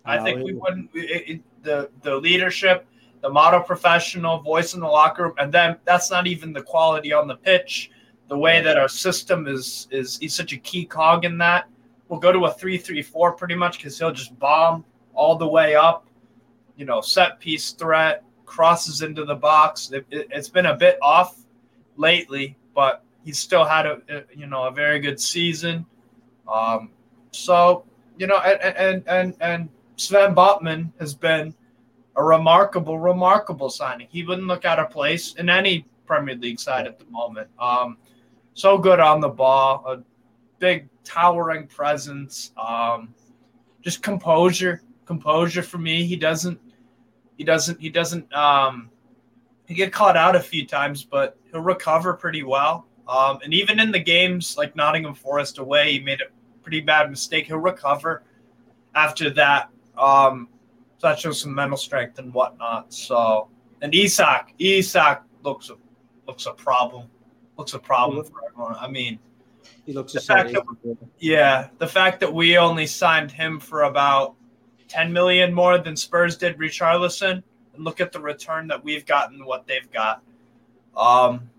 I 0.06 0.24
think 0.24 0.44
we 0.44 0.54
wouldn't. 0.54 0.90
It, 0.94 1.30
it, 1.30 1.42
the 1.62 1.90
the 2.02 2.16
leadership, 2.16 2.88
the 3.22 3.30
model 3.30 3.62
professional 3.62 4.40
voice 4.40 4.74
in 4.74 4.80
the 4.80 4.88
locker 4.88 5.24
room, 5.24 5.34
and 5.38 5.52
then 5.52 5.78
that's 5.86 6.10
not 6.10 6.26
even 6.26 6.54
the 6.54 6.64
quality 6.64 7.14
on 7.14 7.28
the 7.28 7.36
pitch. 7.36 7.92
The 8.28 8.38
way 8.38 8.62
that 8.62 8.78
our 8.78 8.88
system 8.88 9.48
is 9.48 9.88
is 9.92 10.18
he's 10.18 10.34
such 10.34 10.54
a 10.54 10.58
key 10.58 10.86
cog 10.86 11.26
in 11.26 11.38
that. 11.40 11.68
We'll 12.08 12.20
go 12.20 12.32
to 12.32 12.46
a 12.46 12.54
three-three-four 12.54 13.34
pretty 13.34 13.56
much 13.56 13.78
because 13.78 14.00
he'll 14.00 14.12
just 14.12 14.38
bomb 14.40 14.84
all 15.14 15.36
the 15.36 15.48
way 15.48 15.76
up. 15.76 16.08
You 16.76 16.86
know, 16.86 17.02
set 17.02 17.40
piece 17.40 17.72
threat 17.72 18.24
crosses 18.46 19.02
into 19.02 19.26
the 19.26 19.36
box. 19.36 19.92
It, 19.92 20.06
it, 20.10 20.28
it's 20.32 20.50
been 20.50 20.68
a 20.68 20.76
bit 20.76 20.98
off 21.02 21.38
lately, 21.98 22.58
but 22.74 23.04
he's 23.24 23.38
still 23.38 23.66
had 23.66 23.86
a, 23.86 24.02
a 24.10 24.24
you 24.36 24.48
know 24.48 24.64
a 24.64 24.72
very 24.72 25.00
good 25.00 25.20
season. 25.20 25.86
Um, 26.52 26.92
so 27.32 27.86
you 28.18 28.28
know, 28.28 28.38
and 28.40 29.04
and 29.08 29.36
and, 29.40 29.70
Sven 29.96 30.34
Botman 30.34 30.92
has 31.00 31.14
been 31.14 31.54
a 32.16 32.24
remarkable, 32.24 33.00
remarkable 33.00 33.70
signing. 33.70 34.08
He 34.10 34.24
wouldn't 34.24 34.48
look 34.48 34.64
out 34.64 34.80
of 34.80 34.90
place 34.90 35.34
in 35.36 35.50
any 35.50 35.86
Premier 36.06 36.36
League 36.36 36.60
side 36.60 36.88
at 36.88 36.98
the 36.98 37.06
moment. 37.06 37.50
Um, 37.60 37.98
so 38.54 38.78
good 38.78 39.02
on 39.02 39.20
the 39.20 39.28
ball, 39.28 39.84
a 39.86 40.02
big 40.60 40.88
towering 41.04 41.68
presence, 41.68 42.52
um, 42.56 43.14
just 43.82 44.02
composure, 44.02 44.82
composure 45.06 45.64
for 45.64 45.80
me. 45.80 46.06
He 46.06 46.16
doesn't 46.16 46.60
He 47.38 47.44
doesn't. 47.46 47.80
He 47.80 47.90
doesn't. 47.90 48.32
Um, 48.34 48.90
he 49.66 49.74
get 49.74 49.94
caught 49.94 50.18
out 50.18 50.36
a 50.36 50.40
few 50.40 50.66
times, 50.66 51.04
but 51.04 51.38
he'll 51.52 51.62
recover 51.62 52.14
pretty 52.14 52.44
well. 52.44 52.86
Um, 53.08 53.40
and 53.44 53.54
even 53.54 53.80
in 53.80 53.92
the 53.92 54.00
games 54.00 54.58
like 54.58 54.76
Nottingham 54.76 55.14
Forest 55.14 55.58
away, 55.58 55.94
he 55.94 56.00
made 56.00 56.22
a 56.22 56.26
pretty 56.70 56.82
bad 56.82 57.10
mistake. 57.10 57.48
He'll 57.48 57.58
recover 57.58 58.22
after 58.94 59.32
that. 59.32 59.72
Um, 59.98 60.50
so 61.00 61.08
that 61.08 61.18
shows 61.18 61.42
some 61.42 61.56
mental 61.56 61.78
strength 61.78 62.20
and 62.20 62.32
whatnot. 62.32 62.94
So, 62.94 63.48
and 63.82 63.96
Isak, 63.96 64.54
Isak 64.60 65.24
looks 65.42 65.72
a 65.72 65.74
looks 66.28 66.46
a 66.46 66.52
problem. 66.52 67.08
Looks 67.58 67.74
a 67.74 67.80
problem 67.80 68.24
for 68.24 68.46
everyone. 68.48 68.76
I 68.80 68.88
mean, 68.88 69.18
he 69.88 69.94
looks 69.94 70.14
the 70.14 70.22
fact 70.22 70.54
that, 70.54 70.64
yeah, 71.18 71.70
the 71.80 71.88
fact 71.88 72.20
that 72.20 72.32
we 72.32 72.56
only 72.60 72.86
signed 72.86 73.32
him 73.32 73.60
for 73.60 73.84
about 73.84 74.36
10 74.90 75.12
million 75.12 75.52
more 75.52 75.80
than 75.80 75.96
Spurs 75.96 76.38
did 76.38 76.56
Richarlison, 76.60 77.42
and 77.74 77.84
look 77.84 78.00
at 78.00 78.12
the 78.12 78.20
return 78.20 78.68
that 78.68 78.84
we've 78.84 79.08
gotten, 79.08 79.44
what 79.44 79.66
they've 79.66 79.92
got. 79.92 80.22
Um, 80.96 81.50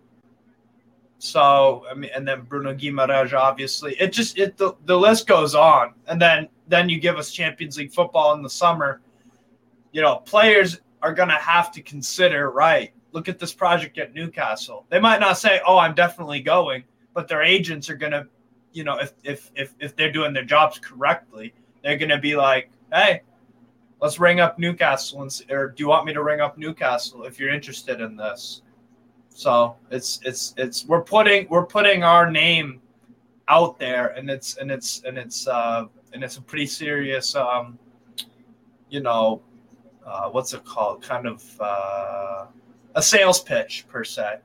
so 1.21 1.85
I 1.89 1.93
mean, 1.93 2.11
and 2.15 2.27
then 2.27 2.41
Bruno 2.43 2.75
Guimaraes, 2.75 3.35
obviously, 3.35 3.95
it 4.01 4.11
just 4.11 4.39
it 4.39 4.57
the, 4.57 4.75
the 4.87 4.97
list 4.97 5.27
goes 5.27 5.55
on, 5.55 5.93
and 6.07 6.21
then 6.21 6.49
then 6.67 6.89
you 6.89 6.99
give 6.99 7.19
us 7.19 7.31
Champions 7.31 7.77
League 7.77 7.93
football 7.93 8.33
in 8.33 8.43
the 8.43 8.49
summer. 8.49 9.03
You 9.93 10.01
know, 10.01 10.17
players 10.17 10.81
are 11.03 11.13
gonna 11.13 11.39
have 11.39 11.71
to 11.73 11.83
consider 11.83 12.51
right. 12.51 12.95
Look 13.13 13.29
at 13.29 13.39
this 13.39 13.53
project 13.53 13.99
at 13.99 14.15
Newcastle. 14.15 14.87
They 14.89 14.99
might 14.99 15.21
not 15.21 15.37
say, 15.37 15.61
"Oh, 15.67 15.77
I'm 15.77 15.95
definitely 15.95 16.41
going," 16.41 16.85
but 17.13 17.29
their 17.29 17.43
agents 17.43 17.91
are 17.91 17.97
gonna, 17.97 18.27
you 18.73 18.85
know, 18.85 18.97
if 18.99 19.13
if 19.23 19.51
if 19.55 19.75
if 19.79 19.95
they're 19.97 20.13
doing 20.13 20.33
their 20.33 20.45
jobs 20.45 20.79
correctly, 20.79 21.53
they're 21.83 21.99
gonna 21.99 22.19
be 22.19 22.35
like, 22.35 22.71
"Hey, 22.91 23.21
let's 24.01 24.19
ring 24.19 24.41
up 24.41 24.59
Newcastle 24.59 25.21
and 25.21 25.43
or 25.51 25.69
do 25.69 25.83
you 25.83 25.89
want 25.89 26.07
me 26.07 26.15
to 26.15 26.23
ring 26.23 26.41
up 26.41 26.57
Newcastle 26.57 27.25
if 27.25 27.39
you're 27.39 27.53
interested 27.53 28.01
in 28.01 28.17
this?" 28.17 28.63
So 29.31 29.77
it's 29.91 30.21
it's 30.25 30.55
it's 30.57 30.85
we're 30.87 31.03
putting 31.03 31.49
we're 31.49 31.67
putting 31.67 32.03
our 32.03 32.31
name 32.31 32.81
out 33.49 33.79
there, 33.79 34.09
and 34.09 34.29
it's 34.29 34.57
and 34.59 34.71
it's 34.71 35.03
and 35.05 35.17
it's 35.17 35.49
uh, 35.49 35.87
and 36.13 36.23
it's 36.25 36.37
a 36.37 36.43
pretty 36.43 36.67
serious, 36.67 37.35
um, 37.35 37.79
you 38.89 39.01
know, 39.01 39.43
uh, 40.07 40.29
what's 40.31 40.53
it 40.55 40.65
called? 40.65 41.03
Kind 41.03 41.27
of 41.27 41.43
uh, 41.61 42.47
a 42.95 43.03
sales 43.03 43.41
pitch 43.41 43.87
per 43.89 44.05
se. 44.05 44.39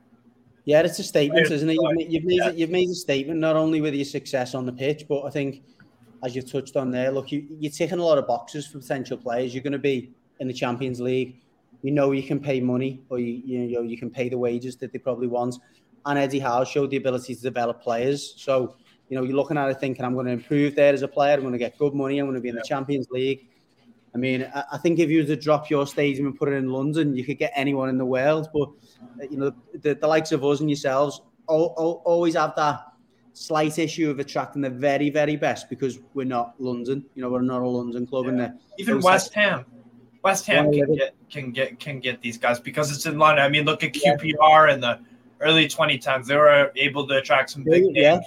Yeah, 0.64 0.80
it's 0.82 0.98
a 0.98 1.04
statement, 1.04 1.50
isn't 1.50 1.70
it? 1.70 1.74
You've 1.74 1.94
made, 1.94 2.12
you've 2.12 2.24
made, 2.24 2.36
yeah. 2.38 2.50
you've 2.50 2.70
made 2.70 2.88
a 2.88 2.94
statement 2.94 3.38
not 3.38 3.54
only 3.54 3.80
with 3.80 3.94
your 3.94 4.04
success 4.04 4.54
on 4.54 4.66
the 4.66 4.72
pitch, 4.72 5.06
but 5.08 5.22
I 5.22 5.30
think, 5.30 5.62
as 6.24 6.34
you've 6.34 6.50
touched 6.50 6.76
on 6.76 6.90
there, 6.90 7.12
look, 7.12 7.30
you, 7.30 7.46
you're 7.60 7.70
ticking 7.70 8.00
a 8.00 8.04
lot 8.04 8.18
of 8.18 8.26
boxes 8.26 8.66
for 8.66 8.80
potential 8.80 9.16
players. 9.16 9.54
You're 9.54 9.62
going 9.62 9.72
to 9.72 9.78
be 9.78 10.10
in 10.40 10.48
the 10.48 10.54
Champions 10.54 11.00
League 11.00 11.40
you 11.86 11.92
know 11.92 12.10
you 12.10 12.24
can 12.24 12.40
pay 12.40 12.60
money 12.60 13.00
or 13.10 13.20
you, 13.20 13.40
you 13.44 13.76
know 13.76 13.82
you 13.82 13.96
can 13.96 14.10
pay 14.10 14.28
the 14.28 14.36
wages 14.36 14.74
that 14.78 14.92
they 14.92 14.98
probably 14.98 15.28
want. 15.28 15.54
And 16.04 16.18
Eddie 16.18 16.40
Howe 16.40 16.64
showed 16.64 16.90
the 16.90 16.96
ability 16.96 17.36
to 17.36 17.40
develop 17.40 17.80
players. 17.80 18.34
So, 18.36 18.76
you 19.08 19.16
know, 19.16 19.22
you're 19.22 19.36
looking 19.36 19.56
at 19.56 19.68
it 19.68 19.78
thinking, 19.78 20.04
I'm 20.04 20.14
going 20.14 20.26
to 20.26 20.32
improve 20.32 20.74
there 20.74 20.92
as 20.92 21.02
a 21.02 21.08
player. 21.08 21.34
I'm 21.34 21.42
going 21.42 21.52
to 21.52 21.58
get 21.58 21.78
good 21.78 21.94
money. 21.94 22.18
I'm 22.18 22.26
going 22.26 22.34
to 22.34 22.40
be 22.40 22.48
in 22.48 22.56
the 22.56 22.62
Champions 22.62 23.08
League. 23.10 23.48
I 24.14 24.18
mean, 24.18 24.50
I 24.72 24.78
think 24.78 24.98
if 24.98 25.10
you 25.10 25.20
were 25.20 25.26
to 25.26 25.36
drop 25.36 25.70
your 25.70 25.86
stadium 25.86 26.26
and 26.26 26.36
put 26.36 26.48
it 26.48 26.54
in 26.54 26.70
London, 26.70 27.14
you 27.14 27.24
could 27.24 27.38
get 27.38 27.52
anyone 27.54 27.88
in 27.88 27.98
the 27.98 28.04
world. 28.04 28.48
But, 28.52 28.70
you 29.30 29.36
know, 29.36 29.52
the, 29.74 29.94
the 29.94 30.06
likes 30.08 30.32
of 30.32 30.44
us 30.44 30.58
and 30.60 30.68
yourselves 30.68 31.20
always 31.46 32.34
have 32.34 32.54
that 32.56 32.80
slight 33.32 33.78
issue 33.78 34.10
of 34.10 34.18
attracting 34.18 34.62
the 34.62 34.70
very, 34.70 35.10
very 35.10 35.36
best 35.36 35.68
because 35.68 36.00
we're 36.14 36.24
not 36.24 36.54
London. 36.58 37.04
You 37.14 37.22
know, 37.22 37.30
we're 37.30 37.42
not 37.42 37.62
a 37.62 37.68
London 37.68 38.06
club. 38.06 38.24
Yeah. 38.24 38.30
And 38.30 38.40
the, 38.40 38.58
even 38.78 39.00
West 39.00 39.34
Ham. 39.34 39.64
West 40.26 40.44
Ham 40.46 40.72
can 40.72 40.92
get 40.96 41.14
can 41.30 41.52
get 41.52 41.78
can 41.78 42.00
get 42.00 42.20
these 42.20 42.36
guys 42.36 42.58
because 42.58 42.90
it's 42.90 43.06
in 43.06 43.16
London. 43.16 43.44
I 43.44 43.48
mean, 43.48 43.64
look 43.64 43.84
at 43.84 43.92
QPR 43.92 44.72
in 44.74 44.80
the 44.80 44.98
early 45.40 45.68
2010s; 45.68 46.26
they 46.26 46.34
were 46.34 46.72
able 46.74 47.06
to 47.06 47.18
attract 47.18 47.50
some 47.50 47.62
big 47.62 47.84
names. 47.84 47.96
Yeah, 47.96 48.18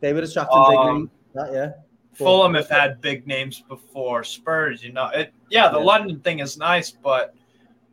they 0.00 0.14
would 0.14 0.24
attract 0.24 0.50
some 0.50 0.62
um, 0.62 0.70
big 0.70 0.78
names. 0.78 1.10
That, 1.34 1.52
yeah. 1.52 1.72
Fulham 2.14 2.54
have 2.54 2.70
had 2.70 3.02
big 3.02 3.26
names 3.26 3.62
before. 3.68 4.24
Spurs, 4.24 4.82
you 4.82 4.94
know, 4.94 5.08
it. 5.08 5.34
Yeah, 5.50 5.68
the 5.68 5.78
yeah. 5.78 5.84
London 5.84 6.20
thing 6.20 6.38
is 6.38 6.56
nice, 6.56 6.90
but 6.90 7.34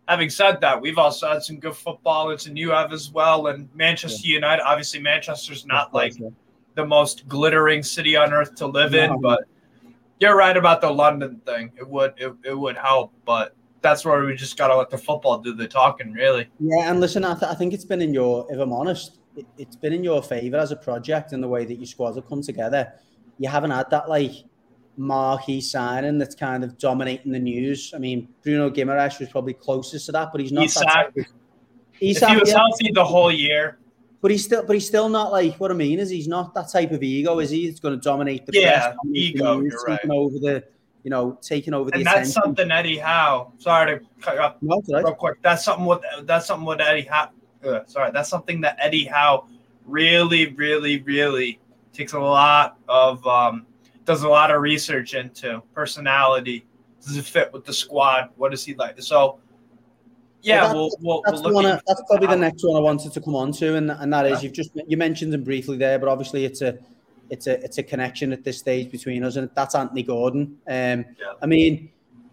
having 0.08 0.30
said 0.30 0.62
that, 0.62 0.80
we've 0.80 0.98
also 0.98 1.28
had 1.28 1.44
some 1.44 1.60
good 1.60 1.76
footballers, 1.76 2.48
and 2.48 2.58
you 2.58 2.70
have 2.70 2.94
as 2.94 3.12
well. 3.12 3.48
And 3.48 3.68
Manchester 3.76 4.26
yeah. 4.26 4.36
United, 4.36 4.64
obviously, 4.64 5.02
Manchester's 5.02 5.66
not 5.66 5.94
like 5.94 6.14
the 6.76 6.86
most 6.86 7.28
glittering 7.28 7.84
city 7.84 8.16
on 8.16 8.32
earth 8.32 8.56
to 8.56 8.68
live 8.68 8.94
no. 8.94 9.04
in, 9.04 9.20
but 9.20 9.49
you're 10.20 10.36
right 10.36 10.56
about 10.56 10.82
the 10.82 10.90
London 10.90 11.42
thing. 11.46 11.72
It 11.78 11.88
would 11.88 12.14
it, 12.18 12.34
it 12.44 12.58
would 12.58 12.78
help, 12.78 13.14
but 13.26 13.56
that's 13.82 14.04
where 14.04 14.24
we 14.24 14.36
just 14.36 14.58
gotta 14.58 14.76
let 14.76 14.90
the 14.90 14.98
football 14.98 15.40
do 15.40 15.54
the 15.54 15.68
talking, 15.68 16.12
really. 16.12 16.48
Yeah, 16.60 16.90
and 16.90 17.00
listen, 17.00 17.24
I, 17.24 17.34
th- 17.34 17.52
I 17.52 17.56
think 17.56 17.74
it's 17.74 17.86
been 17.86 18.02
in 18.02 18.14
your, 18.14 18.46
if 18.50 18.60
I'm 18.60 18.74
honest, 18.74 19.20
it, 19.36 19.46
has 19.58 19.76
been 19.78 19.94
in 19.94 20.04
your 20.04 20.22
favour 20.22 20.58
as 20.58 20.72
a 20.72 20.76
project 20.76 21.32
and 21.32 21.42
the 21.42 21.48
way 21.48 21.66
that 21.66 21.76
your 21.76 21.86
squads 21.86 22.18
have 22.18 22.28
come 22.28 22.42
together. 22.42 22.92
You 23.38 23.48
haven't 23.50 23.72
had 23.72 23.90
that 23.92 24.10
like 24.10 24.34
marquee 24.98 25.62
signing 25.62 26.18
that's 26.18 26.36
kind 26.36 26.64
of 26.64 26.78
dominating 26.78 27.32
the 27.32 27.40
news. 27.40 27.94
I 27.96 28.00
mean, 28.00 28.28
Bruno 28.44 28.70
Guimaraes 28.70 29.20
was 29.20 29.30
probably 29.30 29.54
closest 29.54 30.08
to 30.08 30.12
that, 30.12 30.30
but 30.32 30.42
he's 30.42 30.52
not. 30.52 30.66
Isak. 30.66 30.84
That 30.84 30.94
type 30.94 31.18
of, 31.18 31.26
Isak, 32.02 32.24
if 32.24 32.30
he 32.30 32.40
was 32.40 32.50
yeah. 32.50 32.58
healthy 32.58 32.92
the 32.94 33.06
whole 33.06 33.32
year, 33.32 33.80
but 34.22 34.32
he's 34.32 34.44
still, 34.44 34.66
but 34.66 34.74
he's 34.74 34.88
still 34.88 35.10
not 35.10 35.32
like 35.32 35.56
what 35.56 35.72
I 35.72 35.74
mean 35.74 36.00
is 36.00 36.10
he's 36.10 36.28
not 36.28 36.54
that 36.54 36.70
type 36.70 36.92
of 36.92 37.02
ego, 37.04 37.40
is 37.40 37.50
he? 37.50 37.66
It's 37.68 37.80
going 37.80 37.98
to 37.98 38.02
dominate 38.02 38.46
the 38.46 38.52
yeah 38.54 38.92
press, 38.92 38.98
ego. 39.14 39.62
You're 39.62 39.82
right. 39.84 40.00
Over 40.10 40.40
the, 40.40 40.64
you 41.04 41.10
know, 41.10 41.38
taking 41.42 41.74
over 41.74 41.90
the. 41.90 41.98
And 41.98 42.06
that's 42.06 42.34
something 42.34 42.70
Eddie 42.70 42.98
Howe. 42.98 43.54
Sorry 43.58 44.00
to 44.00 44.06
cut 44.22 44.36
you 44.36 44.42
off 44.42 44.56
no, 44.62 44.82
right. 44.90 45.06
real 45.06 45.16
quick. 45.16 45.42
That's 45.42 45.64
something 45.64 45.86
with 45.86 46.02
that's 46.24 46.48
something 46.48 46.66
with 46.66 46.82
Eddie 46.82 47.04
Howe. 47.04 47.30
Uh, 47.64 47.82
sorry, 47.88 48.12
that's 48.12 48.30
something 48.30 48.62
that 48.62 48.78
Eddie 48.80 49.06
Howe 49.06 49.48
really, 49.86 50.54
really, 50.54 51.02
really 51.02 51.60
takes 51.94 52.14
a 52.14 52.20
lot 52.20 52.78
of 52.88 53.26
um, 53.26 53.66
does 54.06 54.24
a 54.24 54.28
lot 54.28 54.52
of 54.52 54.62
research 54.62 55.14
into 55.14 55.62
personality. 55.74 56.66
Does 57.06 57.16
it 57.16 57.26
fit 57.26 57.54
with 57.54 57.66
the 57.66 57.74
squad? 57.74 58.30
What 58.36 58.54
is 58.54 58.66
he 58.66 58.74
like? 58.76 59.02
So 59.02 59.40
yeah, 60.42 60.72
well, 60.74 60.90
we'll, 61.02 61.22
that's, 61.26 61.42
we'll 61.42 61.54
one, 61.54 61.80
that's 61.88 62.02
probably 62.08 62.28
the 62.28 62.36
next 62.36 62.64
one 62.64 62.78
I 62.78 62.80
wanted 62.80 63.12
to 63.14 63.22
come 63.22 63.36
on 63.36 63.52
to, 63.54 63.76
and, 63.76 63.92
and 63.92 64.14
that 64.14 64.26
is 64.26 64.44
you've 64.44 64.54
just 64.54 64.72
you 64.88 64.98
mentioned 64.98 65.34
him 65.34 65.44
briefly 65.44 65.78
there, 65.78 66.00
but 66.00 66.08
obviously 66.08 66.46
it's 66.46 66.62
a 66.62 66.78
it's 67.30 67.48
a 67.48 67.64
it's 67.64 67.78
a 67.78 67.84
connection 67.84 68.32
at 68.32 68.44
this 68.44 68.60
stage 68.60 68.92
between 68.92 69.24
us, 69.24 69.36
and 69.36 69.50
that's 69.54 69.76
Anthony 69.76 70.04
Gordon. 70.04 70.58
Um, 70.68 70.74
yeah. 70.74 71.06
I 71.42 71.46
mean, 71.46 71.92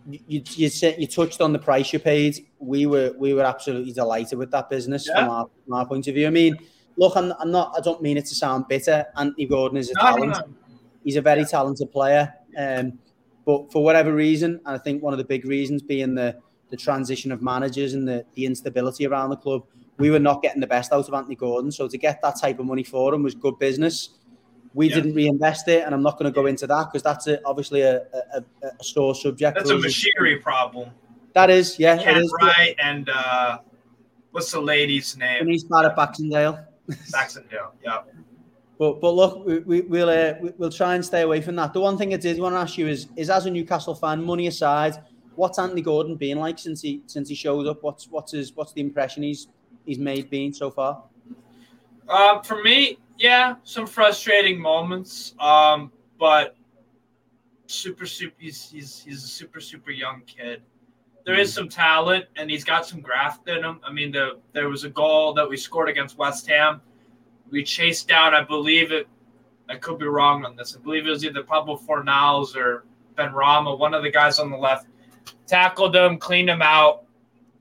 you 0.08 0.42
you 0.54 0.68
said 0.68 0.96
you 0.98 1.06
touched 1.06 1.40
on 1.40 1.52
the 1.52 1.58
price 1.58 1.92
you 1.92 1.98
paid. 1.98 2.46
We 2.58 2.86
were 2.86 3.12
we 3.18 3.34
were 3.34 3.42
absolutely 3.42 3.92
delighted 3.92 4.38
with 4.38 4.50
that 4.52 4.70
business 4.70 5.06
yeah. 5.08 5.20
from, 5.20 5.30
our, 5.30 5.46
from 5.64 5.74
our 5.74 5.86
point 5.86 6.06
of 6.06 6.14
view. 6.14 6.26
I 6.26 6.30
mean, 6.30 6.56
look, 6.96 7.16
I'm, 7.16 7.32
I'm 7.40 7.50
not. 7.50 7.74
I 7.76 7.80
don't 7.80 8.02
mean 8.02 8.16
it 8.16 8.26
to 8.26 8.34
sound 8.34 8.68
bitter. 8.68 9.06
Anthony 9.16 9.46
Gordon 9.46 9.78
is 9.78 9.90
a 9.90 9.94
no, 9.94 10.00
talent. 10.02 10.32
No. 10.32 10.54
He's 11.04 11.16
a 11.16 11.22
very 11.22 11.44
talented 11.44 11.90
player. 11.92 12.32
Um, 12.56 12.98
but 13.44 13.70
for 13.70 13.84
whatever 13.84 14.12
reason, 14.12 14.60
and 14.64 14.74
I 14.74 14.78
think 14.78 15.02
one 15.02 15.12
of 15.12 15.18
the 15.18 15.24
big 15.24 15.44
reasons 15.44 15.82
being 15.82 16.14
the 16.16 16.36
the 16.70 16.76
transition 16.76 17.32
of 17.32 17.42
managers 17.42 17.94
and 17.94 18.06
the, 18.06 18.24
the 18.34 18.46
instability 18.46 19.06
around 19.06 19.30
the 19.30 19.36
club, 19.36 19.64
we 19.98 20.10
were 20.10 20.18
not 20.18 20.42
getting 20.42 20.60
the 20.60 20.66
best 20.66 20.92
out 20.92 21.06
of 21.06 21.14
Anthony 21.14 21.36
Gordon. 21.36 21.70
So 21.72 21.88
to 21.88 21.98
get 21.98 22.20
that 22.22 22.40
type 22.40 22.58
of 22.58 22.66
money 22.66 22.82
for 22.82 23.14
him 23.14 23.22
was 23.22 23.34
good 23.34 23.58
business. 23.58 24.10
We 24.74 24.88
yeah. 24.88 24.96
didn't 24.96 25.14
reinvest 25.14 25.68
it, 25.68 25.84
and 25.84 25.94
I'm 25.94 26.02
not 26.02 26.18
going 26.18 26.30
to 26.30 26.34
go 26.34 26.46
into 26.46 26.66
that 26.66 26.88
because 26.92 27.02
that's 27.02 27.26
a, 27.28 27.42
obviously 27.46 27.80
a, 27.80 28.02
a, 28.34 28.44
a 28.62 28.84
store 28.84 29.14
subject. 29.14 29.56
That's 29.56 29.70
a 29.70 29.74
Moshiri 29.74 30.42
problem. 30.42 30.90
That 31.32 31.48
is, 31.48 31.78
yeah. 31.78 32.02
Ken 32.02 32.22
Wright 32.40 32.74
and 32.82 33.08
uh, 33.08 33.58
what's 34.32 34.50
the 34.52 34.60
lady's 34.60 35.16
name? 35.16 35.44
Denise 35.44 35.64
Barrett 35.64 35.96
Baxendale. 35.96 36.58
Baxendale, 37.10 37.72
yeah. 37.82 38.02
But 38.78 39.00
but 39.00 39.12
look, 39.12 39.46
we, 39.46 39.60
we, 39.60 39.80
will 39.80 40.10
uh, 40.10 40.34
we'll 40.58 40.70
try 40.70 40.94
and 40.94 41.04
stay 41.04 41.22
away 41.22 41.40
from 41.40 41.56
that. 41.56 41.72
The 41.72 41.80
one 41.80 41.96
thing 41.96 42.12
I 42.12 42.18
did 42.18 42.38
want 42.38 42.54
to 42.54 42.58
ask 42.58 42.76
you 42.76 42.86
is 42.86 43.08
is 43.16 43.30
as 43.30 43.46
a 43.46 43.50
Newcastle 43.50 43.94
fan, 43.94 44.22
money 44.22 44.46
aside, 44.46 44.96
what's 45.36 45.58
Anthony 45.58 45.82
Gordon 45.82 46.16
been 46.16 46.38
like 46.38 46.58
since 46.58 46.80
he 46.80 47.02
since 47.06 47.28
he 47.28 47.34
showed 47.34 47.66
up? 47.66 47.82
What's 47.82 48.08
what's 48.08 48.32
his 48.32 48.54
what's 48.54 48.72
the 48.72 48.80
impression 48.80 49.22
he's 49.22 49.48
he's 49.84 49.98
made 49.98 50.28
been 50.30 50.52
so 50.52 50.70
far? 50.70 51.02
Uh, 52.08 52.40
for 52.42 52.62
me, 52.62 52.98
yeah, 53.18 53.56
some 53.64 53.86
frustrating 53.86 54.60
moments. 54.60 55.34
Um, 55.38 55.92
but 56.18 56.56
super 57.66 58.06
super 58.06 58.34
he's, 58.38 58.70
he's 58.70 59.02
he's 59.04 59.22
a 59.24 59.28
super 59.28 59.60
super 59.60 59.90
young 59.90 60.22
kid. 60.26 60.62
There 61.24 61.34
is 61.34 61.52
some 61.52 61.68
talent 61.68 62.26
and 62.36 62.48
he's 62.48 62.62
got 62.62 62.86
some 62.86 63.00
graft 63.00 63.48
in 63.48 63.64
him. 63.64 63.80
I 63.82 63.92
mean, 63.92 64.12
the, 64.12 64.38
there 64.52 64.68
was 64.68 64.84
a 64.84 64.88
goal 64.88 65.34
that 65.34 65.48
we 65.48 65.56
scored 65.56 65.88
against 65.88 66.16
West 66.16 66.46
Ham. 66.46 66.80
We 67.50 67.64
chased 67.64 68.06
down, 68.06 68.32
I 68.32 68.44
believe 68.44 68.92
it. 68.92 69.08
I 69.68 69.74
could 69.74 69.98
be 69.98 70.06
wrong 70.06 70.44
on 70.44 70.54
this. 70.54 70.76
I 70.76 70.80
believe 70.80 71.04
it 71.04 71.10
was 71.10 71.24
either 71.24 71.42
Pablo 71.42 71.76
Fornals 71.76 72.54
or 72.54 72.84
Benrahma, 73.18 73.76
one 73.76 73.92
of 73.92 74.04
the 74.04 74.10
guys 74.10 74.38
on 74.38 74.50
the 74.50 74.56
left 74.56 74.86
tackled 75.46 75.94
him, 75.94 76.18
cleaned 76.18 76.50
him 76.50 76.62
out, 76.62 77.04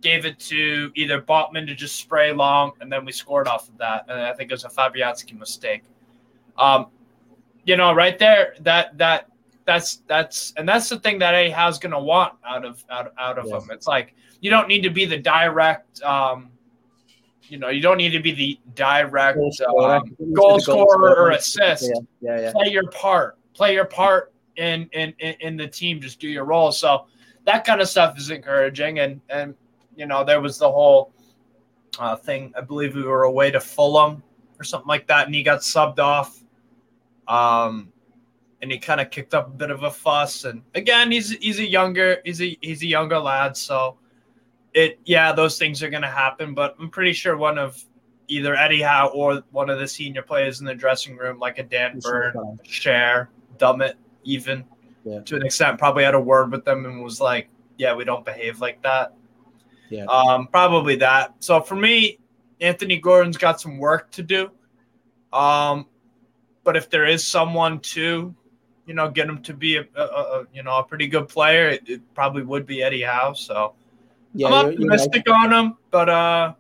gave 0.02 0.26
it 0.26 0.40
to 0.40 0.92
either 0.96 1.22
Botman 1.22 1.68
to 1.68 1.76
just 1.76 1.98
spray 1.98 2.32
long, 2.32 2.74
and 2.82 2.92
then 2.92 3.06
we 3.06 3.12
scored 3.12 3.48
off 3.48 3.70
of 3.70 3.78
that. 3.78 4.06
And 4.08 4.20
I 4.20 4.34
think 4.34 4.52
it 4.52 4.54
was 4.54 4.66
a 4.66 4.70
Fabianski 4.70 5.38
mistake. 5.38 5.84
Um, 6.58 6.88
you 7.66 7.78
know, 7.78 7.94
right 7.94 8.18
there, 8.18 8.56
that 8.62 8.98
that 8.98 9.30
that's 9.66 10.04
that's 10.08 10.54
and 10.58 10.70
that's 10.70 10.90
the 10.90 11.00
thing 11.00 11.20
that 11.20 11.52
Howe's 11.52 11.80
gonna 11.80 12.00
want 12.00 12.34
out 12.46 12.66
of 12.66 12.84
out, 12.90 13.14
out 13.18 13.40
of 13.40 13.46
yes. 13.48 13.64
him. 13.64 13.72
It's 13.72 13.88
like 13.88 14.14
you 14.42 14.50
don't 14.50 14.68
need 14.68 14.84
to 14.84 14.92
be 14.92 15.06
the 15.06 15.18
direct 15.18 16.02
um, 16.04 16.52
you 17.50 17.58
know, 17.58 17.70
you 17.70 17.82
don't 17.82 17.98
need 17.98 18.12
to 18.12 18.20
be 18.20 18.32
the 18.32 18.60
direct 18.74 19.38
goal 19.38 19.52
scorer, 19.52 19.96
um, 19.96 20.16
goal 20.34 20.60
scorer 20.60 21.16
or 21.16 21.32
assist. 21.32 21.84
Yeah, 21.84 22.00
yeah, 22.22 22.42
yeah. 22.42 22.52
Play 22.52 22.72
your 22.72 22.90
part. 22.90 23.38
Play 23.54 23.74
your 23.74 23.86
part 23.86 24.34
in 24.56 24.90
in 24.94 25.14
in 25.20 25.58
the 25.58 25.68
team. 25.68 26.02
Just 26.02 26.20
do 26.20 26.28
your 26.28 26.46
role. 26.46 26.72
So 26.72 27.06
that 27.46 27.66
kind 27.66 27.82
of 27.82 27.88
stuff 27.88 28.18
is 28.18 28.30
encouraging. 28.30 29.00
And 29.00 29.22
and 29.30 29.56
you 29.96 30.06
know, 30.06 30.24
there 30.24 30.42
was 30.42 30.58
the 30.58 30.70
whole 30.70 31.14
uh, 32.00 32.16
thing. 32.16 32.54
I 32.58 32.62
believe 32.62 32.96
we 32.96 33.04
were 33.04 33.24
away 33.24 33.52
to 33.52 33.60
Fulham 33.60 34.24
or 34.60 34.64
something 34.64 34.88
like 34.88 35.08
that, 35.08 35.26
and 35.26 35.36
he 35.36 35.44
got 35.44 35.62
subbed 35.62 36.00
off. 36.00 36.42
Um, 37.28 37.92
and 38.62 38.72
he 38.72 38.78
kind 38.78 39.02
of 39.02 39.12
kicked 39.12 39.34
up 39.34 39.48
a 39.48 39.52
bit 39.52 39.70
of 39.70 39.84
a 39.84 39.92
fuss. 39.92 40.44
And 40.46 40.62
again, 40.74 41.12
he's 41.12 41.32
he's 41.32 41.60
a 41.60 41.66
younger 41.66 42.22
he's 42.26 42.42
a 42.42 42.58
he's 42.62 42.82
a 42.82 42.88
younger 42.88 43.20
lad, 43.20 43.56
so 43.58 43.98
it 44.74 45.00
yeah, 45.06 45.32
those 45.32 45.58
things 45.58 45.84
are 45.84 45.90
gonna 45.90 46.10
happen. 46.10 46.54
But 46.54 46.76
I'm 46.80 46.90
pretty 46.90 47.14
sure 47.14 47.38
one 47.38 47.58
of 47.58 47.84
either 48.28 48.56
Eddie 48.56 48.82
Howe 48.82 49.10
or 49.14 49.44
one 49.52 49.70
of 49.70 49.80
the 49.80 49.88
senior 49.88 50.22
players 50.22 50.60
in 50.60 50.66
the 50.66 50.74
dressing 50.74 51.16
room, 51.16 51.40
like 51.40 51.60
a 51.60 51.64
Dan 51.64 52.00
Burn, 52.00 52.34
Schär, 52.66 53.28
Dummett, 53.58 53.94
even 54.24 54.64
yeah. 55.06 55.22
to 55.22 55.36
an 55.36 55.46
extent, 55.46 55.78
probably 55.78 56.04
had 56.04 56.16
a 56.16 56.20
word 56.20 56.52
with 56.52 56.66
them 56.66 56.86
and 56.86 57.02
was 57.02 57.22
like, 57.22 57.48
"Yeah, 57.78 57.96
we 57.96 58.04
don't 58.04 58.26
behave 58.26 58.60
like 58.60 58.82
that." 58.82 59.14
Yeah, 59.90 60.06
um, 60.06 60.48
probably 60.48 60.96
that. 60.98 61.36
So 61.40 61.62
for 61.62 61.76
me, 61.76 62.20
Anthony 62.60 62.98
Gordon's 62.98 63.38
got 63.38 63.62
some 63.62 63.78
work 63.78 64.12
to 64.12 64.24
do. 64.24 64.50
Um, 65.32 65.86
but 66.64 66.76
if 66.76 66.90
there 66.90 67.06
is 67.06 67.26
someone 67.26 67.80
to, 67.82 68.34
you 68.88 68.94
know, 68.94 69.10
get 69.10 69.30
him 69.30 69.42
to 69.44 69.54
be 69.54 69.78
a, 69.78 69.86
a, 69.96 70.02
a 70.02 70.46
you 70.54 70.64
know 70.64 70.80
a 70.80 70.84
pretty 70.84 71.08
good 71.08 71.30
player, 71.30 71.70
it, 71.70 71.88
it, 71.88 72.14
probably 72.16 72.44
would 72.44 72.66
be 72.66 72.82
Eddie 72.82 73.04
Howe. 73.04 73.34
So 73.34 73.74
yeah, 74.34 74.48
I'm 74.48 74.54
optimistic 74.54 75.24
you're, 75.26 75.36
you're 75.36 75.46
on 75.46 75.54
him, 75.54 75.78
but 75.92 76.10
uh, 76.10 76.54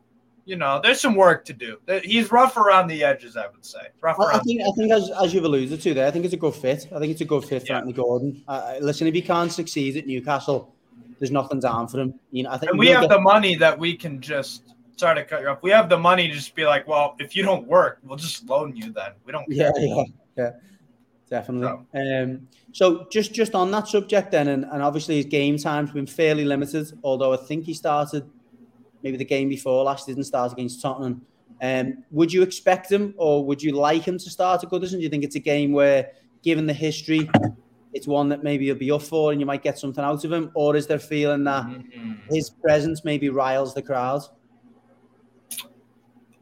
you 0.45 0.55
know, 0.55 0.79
there's 0.81 1.01
some 1.01 1.15
work 1.15 1.43
to 1.45 1.53
do. 1.53 1.77
He's 2.03 2.31
rough 2.31 2.55
around 2.55 2.87
the 2.87 3.03
edges, 3.03 3.35
I 3.35 3.47
would 3.47 3.65
say. 3.65 3.79
Rough 4.01 4.19
I, 4.19 4.37
think, 4.39 4.61
I 4.61 4.71
think, 4.77 4.91
as, 4.91 5.11
as 5.21 5.33
you've 5.33 5.43
alluded 5.43 5.81
to 5.81 5.93
there, 5.93 6.07
I 6.07 6.11
think 6.11 6.23
it's 6.23 6.35
a 6.35 6.37
good 6.37 6.53
fit. 6.53 6.87
I 6.95 6.99
think 6.99 7.11
it's 7.11 7.21
a 7.21 7.25
good 7.25 7.43
fit 7.43 7.63
for 7.63 7.73
yeah. 7.73 7.77
Anthony 7.77 7.93
Gordon. 7.93 8.43
Uh, 8.47 8.75
listen, 8.79 9.07
if 9.07 9.15
he 9.15 9.21
can't 9.21 9.51
succeed 9.51 9.97
at 9.97 10.05
Newcastle, 10.05 10.73
there's 11.19 11.31
nothing 11.31 11.59
down 11.59 11.87
for 11.87 11.99
him. 11.99 12.19
You 12.31 12.43
know, 12.43 12.51
I 12.51 12.57
think 12.57 12.71
and 12.71 12.79
we 12.79 12.87
have 12.89 13.01
get... 13.01 13.09
the 13.09 13.21
money 13.21 13.55
that 13.55 13.77
we 13.77 13.97
can 13.97 14.21
just. 14.21 14.63
Sorry 14.97 15.15
to 15.15 15.25
cut 15.25 15.41
you 15.41 15.49
off. 15.49 15.61
We 15.61 15.71
have 15.71 15.89
the 15.89 15.97
money 15.97 16.29
to 16.29 16.33
just 16.33 16.55
be 16.55 16.65
like, 16.65 16.87
well, 16.87 17.15
if 17.19 17.35
you 17.35 17.43
don't 17.43 17.67
work, 17.67 17.99
we'll 18.03 18.17
just 18.17 18.47
loan 18.47 18.75
you. 18.77 18.93
Then 18.93 19.11
we 19.25 19.33
don't. 19.33 19.45
Care. 19.47 19.73
Yeah, 19.75 19.95
yeah, 19.95 20.03
yeah, 20.37 20.51
definitely. 21.29 21.67
So. 21.93 22.23
Um, 22.23 22.47
so 22.71 23.07
just 23.11 23.33
just 23.33 23.55
on 23.55 23.71
that 23.71 23.89
subject, 23.89 24.31
then, 24.31 24.47
and, 24.47 24.63
and 24.63 24.81
obviously 24.81 25.17
his 25.17 25.25
game 25.25 25.57
time's 25.57 25.91
been 25.91 26.05
fairly 26.05 26.45
limited. 26.45 26.97
Although 27.03 27.33
I 27.33 27.37
think 27.37 27.65
he 27.65 27.73
started 27.73 28.29
maybe 29.05 29.17
the 29.17 29.23
game 29.23 29.47
before 29.47 29.83
last 29.83 30.07
didn't 30.07 30.23
start 30.23 30.51
against 30.51 30.81
Tottenham. 30.81 31.21
Um, 31.61 32.03
would 32.09 32.33
you 32.33 32.41
expect 32.41 32.91
him 32.91 33.13
or 33.17 33.45
would 33.45 33.61
you 33.61 33.71
like 33.71 34.01
him 34.01 34.17
to 34.17 34.29
start 34.31 34.63
at 34.63 34.69
Goodison? 34.69 34.93
Do 34.93 35.01
you 35.01 35.09
think 35.09 35.23
it's 35.23 35.35
a 35.35 35.39
game 35.39 35.71
where, 35.71 36.11
given 36.41 36.65
the 36.65 36.73
history, 36.73 37.29
it's 37.93 38.07
one 38.07 38.27
that 38.29 38.43
maybe 38.43 38.65
you'll 38.65 38.77
be 38.77 38.91
up 38.91 39.03
for 39.03 39.31
and 39.31 39.39
you 39.39 39.45
might 39.45 39.61
get 39.61 39.77
something 39.77 40.03
out 40.03 40.25
of 40.25 40.33
him? 40.33 40.51
Or 40.55 40.75
is 40.75 40.87
there 40.87 40.99
feeling 40.99 41.43
that 41.43 41.65
mm-hmm. 41.65 42.13
his 42.33 42.49
presence 42.49 43.05
maybe 43.05 43.29
riles 43.29 43.75
the 43.75 43.83
crowd? 43.83 44.23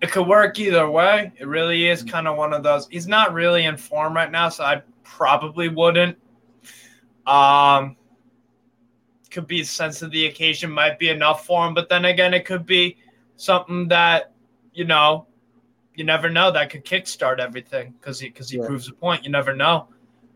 It 0.02 0.12
could 0.12 0.26
work 0.26 0.58
either 0.58 0.90
way. 0.90 1.34
It 1.38 1.48
really 1.48 1.90
is 1.90 2.02
kind 2.02 2.30
of 2.30 2.38
one 2.38 2.54
of 2.54 2.64
those. 2.64 2.88
He's 2.88 3.08
not 3.08 3.34
really 3.34 3.66
in 3.66 3.76
form 3.76 4.16
right 4.16 4.32
now, 4.32 4.48
so 4.48 4.64
I 4.64 4.82
probably 5.04 5.68
wouldn't. 5.68 6.18
Um, 7.28 7.98
could 9.34 9.48
be 9.48 9.62
a 9.62 9.66
sense 9.66 10.02
of 10.02 10.12
the 10.12 10.28
occasion 10.28 10.72
might 10.72 10.98
be 11.00 11.10
enough 11.10 11.46
for 11.46 11.68
him. 11.68 11.74
But 11.74 11.90
then 11.90 12.06
again, 12.06 12.34
it 12.34 12.46
could 12.46 12.66
be 12.66 12.98
something 13.36 13.88
that, 13.90 14.32
you 14.74 14.86
know, 14.86 15.28
you 15.96 16.04
never 16.04 16.30
know 16.30 16.52
that 16.52 16.70
could 16.70 16.86
kickstart 16.86 17.40
everything 17.40 17.94
because 18.00 18.20
he 18.20 18.30
because 18.30 18.50
he 18.50 18.58
yeah. 18.58 18.66
proves 18.66 18.88
a 18.90 18.94
point. 18.94 19.24
You 19.24 19.32
never 19.32 19.56
know. 19.56 19.88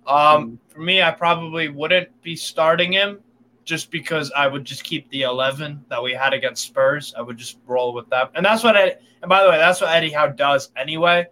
Um, 0.05 0.17
mm-hmm. 0.17 0.55
For 0.67 0.79
me, 0.79 1.01
I 1.01 1.11
probably 1.11 1.69
wouldn't 1.69 2.21
be 2.21 2.35
starting 2.35 2.91
him 2.91 3.19
just 3.63 3.91
because 3.91 4.31
I 4.35 4.47
would 4.47 4.65
just 4.65 4.83
keep 4.83 5.09
the 5.09 5.23
eleven 5.23 5.83
that 5.89 6.01
we 6.01 6.13
had 6.13 6.33
against 6.33 6.63
Spurs. 6.65 7.13
I 7.17 7.21
would 7.21 7.37
just 7.37 7.57
roll 7.65 7.93
with 7.93 8.09
that, 8.09 8.31
and 8.35 8.45
that's 8.45 8.63
what. 8.63 8.77
I, 8.77 8.95
and 9.21 9.29
by 9.29 9.43
the 9.43 9.49
way, 9.49 9.57
that's 9.57 9.81
what 9.81 9.89
Eddie 9.89 10.11
Howe 10.11 10.27
does 10.27 10.71
anyway. 10.77 11.27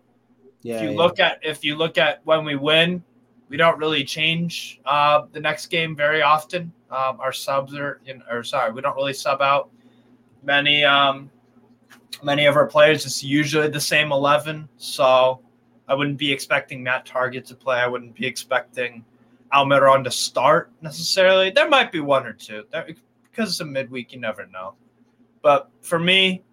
Yeah, 0.62 0.78
if 0.78 0.82
you 0.82 0.90
yeah. 0.92 0.98
look 0.98 1.20
at 1.20 1.40
if 1.44 1.64
you 1.64 1.76
look 1.76 1.98
at 1.98 2.26
when 2.26 2.44
we 2.44 2.56
win, 2.56 3.04
we 3.50 3.58
don't 3.58 3.78
really 3.78 4.04
change 4.04 4.82
uh, 4.86 5.24
the 5.32 5.40
next 5.40 5.68
game 5.68 5.96
very 5.96 6.22
often. 6.22 6.72
Um, 6.90 7.20
our 7.20 7.32
subs 7.32 7.76
are, 7.76 8.02
in, 8.06 8.24
or 8.30 8.44
sorry, 8.44 8.72
we 8.72 8.82
don't 8.82 8.96
really 8.96 9.14
sub 9.14 9.42
out 9.42 9.70
many 10.44 10.84
um, 10.84 11.30
many 12.24 12.46
of 12.46 12.56
our 12.56 12.66
players. 12.66 13.06
It's 13.06 13.24
usually 13.24 13.68
the 13.68 13.80
same 13.80 14.12
eleven, 14.12 14.68
so 14.78 15.42
I 15.88 15.94
wouldn't 15.94 16.18
be 16.18 16.32
expecting 16.32 16.82
Matt 16.82 17.06
Targett 17.06 17.46
to 17.46 17.56
play. 17.56 17.78
I 17.78 17.88
wouldn't 17.88 18.16
be 18.16 18.26
expecting 18.26 19.06
Almiron 19.54 20.04
to 20.04 20.12
start 20.12 20.72
necessarily. 20.82 21.52
There 21.52 21.70
might 21.70 21.92
be 21.92 22.00
one 22.00 22.26
or 22.26 22.34
two 22.34 22.64
there, 22.72 22.88
because 23.30 23.50
it's 23.50 23.60
a 23.60 23.66
midweek. 23.66 24.14
You 24.14 24.20
never 24.20 24.48
know. 24.48 24.76
But 25.42 25.70
for 25.82 26.00
me, 26.00 26.44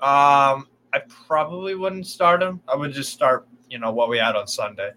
um, 0.00 0.68
I 0.92 1.00
probably 1.08 1.74
wouldn't 1.74 2.06
start 2.06 2.42
him. 2.42 2.60
I 2.68 2.76
would 2.76 2.92
just 2.92 3.12
start, 3.12 3.48
you 3.70 3.78
know, 3.78 3.92
what 3.92 4.10
we 4.10 4.18
had 4.18 4.36
on 4.36 4.46
Sunday. 4.46 4.92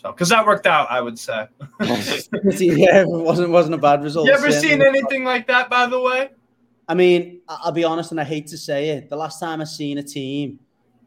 So, 0.00 0.12
because 0.12 0.28
that 0.28 0.46
worked 0.46 0.66
out, 0.66 0.88
I 0.90 1.00
would 1.00 1.18
say. 1.18 1.48
yeah, 1.80 3.02
it 3.02 3.08
wasn't 3.08 3.50
wasn't 3.50 3.74
a 3.74 3.78
bad 3.78 4.04
result. 4.04 4.28
You 4.28 4.32
ever 4.32 4.52
seen 4.52 4.80
anything 4.80 5.24
like 5.24 5.48
that, 5.48 5.68
by 5.68 5.86
the 5.86 6.00
way? 6.00 6.30
I 6.86 6.94
mean, 6.94 7.40
I'll 7.48 7.72
be 7.72 7.82
honest, 7.82 8.12
and 8.12 8.20
I 8.20 8.24
hate 8.24 8.46
to 8.48 8.58
say 8.58 8.90
it. 8.90 9.10
The 9.10 9.16
last 9.16 9.40
time 9.40 9.60
I 9.60 9.64
seen 9.64 9.98
a 9.98 10.02
team 10.02 10.60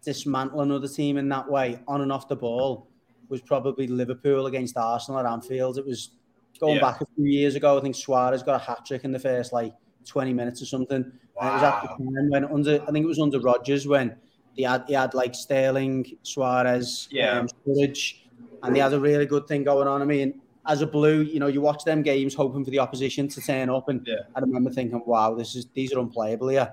dismantle 0.04 0.62
another 0.62 0.90
team 0.90 1.18
in 1.18 1.30
that 1.30 1.50
way, 1.50 1.80
on 1.88 2.02
and 2.02 2.12
off 2.12 2.28
the 2.28 2.36
ball, 2.36 2.90
was 3.30 3.42
probably 3.42 3.88
Liverpool 3.88 4.48
against 4.48 4.76
Arsenal 4.76 5.20
at 5.22 5.26
Anfield. 5.26 5.78
It 5.78 5.86
was 5.86 6.12
going 6.60 6.76
yeah. 6.76 6.82
back 6.82 7.02
a 7.02 7.06
few 7.16 7.26
years 7.26 7.56
ago. 7.56 7.78
I 7.78 7.82
think 7.82 7.96
Suarez 7.96 8.44
got 8.44 8.62
a 8.62 8.64
hat 8.64 8.86
trick 8.86 9.06
in 9.06 9.14
the 9.14 9.20
first 9.20 9.54
like 9.54 9.74
20 10.06 10.34
minutes 10.34 10.62
or 10.62 10.66
something. 10.66 11.10
Wow. 11.36 11.42
And 11.42 11.50
it 11.50 11.54
was 11.54 11.64
at 11.64 11.82
the 11.82 11.88
time 11.88 12.30
when 12.30 12.46
under, 12.46 12.82
I 12.84 12.92
think 12.92 13.06
it 13.06 13.08
was 13.08 13.20
under 13.20 13.40
Rodgers 13.40 13.88
when 13.88 14.18
he 14.54 14.64
had 14.64 14.84
he 14.88 14.94
had 14.94 15.14
like 15.14 15.34
Sterling, 15.34 16.18
Suarez, 16.24 17.08
yeah, 17.10 17.40
um, 17.40 17.48
Sturridge 17.48 18.16
and 18.64 18.76
they 18.76 18.80
had 18.80 18.94
a 18.94 19.00
really 19.00 19.26
good 19.26 19.48
thing 19.48 19.64
going 19.64 19.88
on. 19.88 20.02
I 20.02 20.06
mean, 20.06 20.42
as 20.66 20.82
a 20.82 20.88
blue, 20.88 21.22
you 21.22 21.40
know, 21.40 21.48
you 21.48 21.62
watch 21.62 21.84
them 21.84 22.02
games 22.04 22.34
hoping 22.36 22.64
for 22.64 22.72
the 22.72 22.80
opposition 22.80 23.28
to 23.30 23.42
turn 23.42 23.70
up, 23.70 23.90
and 23.90 24.06
yeah. 24.06 24.22
I 24.36 24.40
remember 24.40 24.70
thinking, 24.70 25.02
"Wow, 25.06 25.36
this 25.36 25.56
is 25.56 25.68
these 25.74 25.94
are 25.94 26.00
unplayable 26.00 26.50
here." 26.50 26.72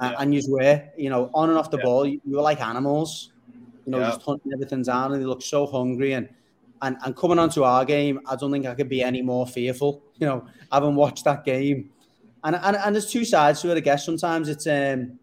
Yeah. 0.00 0.14
And 0.18 0.34
you 0.34 0.42
were, 0.48 0.82
you 0.96 1.08
know, 1.08 1.30
on 1.32 1.50
and 1.50 1.58
off 1.58 1.70
the 1.70 1.78
yeah. 1.78 1.84
ball, 1.84 2.06
you, 2.06 2.20
you, 2.24 2.36
were 2.36 2.42
like 2.42 2.60
animals, 2.60 3.30
you 3.86 3.92
know, 3.92 4.00
just 4.00 4.22
hunting 4.22 4.52
everything 4.52 4.82
down, 4.82 5.12
and 5.12 5.22
they 5.22 5.26
look 5.26 5.42
so 5.42 5.66
hungry. 5.66 6.14
And 6.14 6.28
and 6.82 6.96
and 7.04 7.16
coming 7.16 7.38
onto 7.38 7.62
our 7.62 7.84
game, 7.84 8.20
I 8.26 8.36
don't 8.36 8.50
think 8.50 8.66
I 8.66 8.74
could 8.74 8.88
be 8.88 9.02
any 9.02 9.22
more 9.22 9.46
fearful. 9.46 10.02
You 10.16 10.28
know, 10.28 10.46
having 10.70 10.94
watched 10.94 11.24
that 11.24 11.44
game, 11.44 11.90
and 12.44 12.54
and, 12.54 12.76
and 12.76 12.94
there's 12.94 13.10
two 13.10 13.24
sides 13.24 13.60
to 13.62 13.72
it. 13.72 13.76
I 13.76 13.80
guess 13.80 14.06
sometimes 14.06 14.48
it's 14.48 14.64
um, 14.64 15.18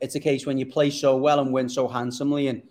it's 0.00 0.14
a 0.14 0.20
case 0.20 0.46
when 0.46 0.56
you 0.56 0.64
play 0.64 0.88
so 0.88 1.18
well 1.18 1.38
and 1.38 1.52
win 1.52 1.68
so 1.68 1.86
handsomely, 1.86 2.48
and 2.48 2.62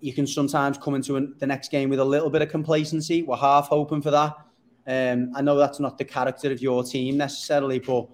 you 0.00 0.12
can 0.12 0.26
sometimes 0.26 0.78
come 0.78 0.94
into 0.94 1.16
an, 1.16 1.34
the 1.38 1.46
next 1.46 1.70
game 1.70 1.88
with 1.88 2.00
a 2.00 2.04
little 2.04 2.30
bit 2.30 2.42
of 2.42 2.48
complacency. 2.48 3.22
We're 3.22 3.36
half 3.36 3.68
hoping 3.68 4.02
for 4.02 4.10
that. 4.10 4.36
Um, 4.86 5.32
I 5.34 5.42
know 5.42 5.56
that's 5.56 5.80
not 5.80 5.98
the 5.98 6.04
character 6.04 6.50
of 6.50 6.60
your 6.60 6.82
team 6.82 7.16
necessarily, 7.16 7.78
but 7.78 8.08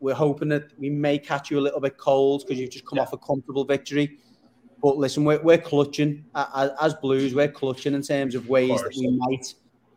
we're 0.00 0.14
hoping 0.14 0.48
that 0.48 0.78
we 0.78 0.88
may 0.90 1.18
catch 1.18 1.50
you 1.50 1.58
a 1.58 1.60
little 1.60 1.80
bit 1.80 1.98
cold 1.98 2.44
because 2.46 2.58
you've 2.58 2.70
just 2.70 2.86
come 2.86 2.96
yeah. 2.96 3.02
off 3.02 3.12
a 3.12 3.18
comfortable 3.18 3.64
victory. 3.64 4.18
But 4.82 4.96
listen, 4.96 5.24
we're, 5.24 5.42
we're 5.42 5.58
clutching 5.58 6.24
as, 6.34 6.70
as, 6.80 6.94
Blues. 6.94 7.34
We're 7.34 7.48
clutching 7.48 7.92
in 7.92 8.00
terms 8.00 8.34
of 8.34 8.48
ways 8.48 8.70
of 8.70 8.78
that 8.78 8.96
we 8.96 9.10
might 9.10 9.54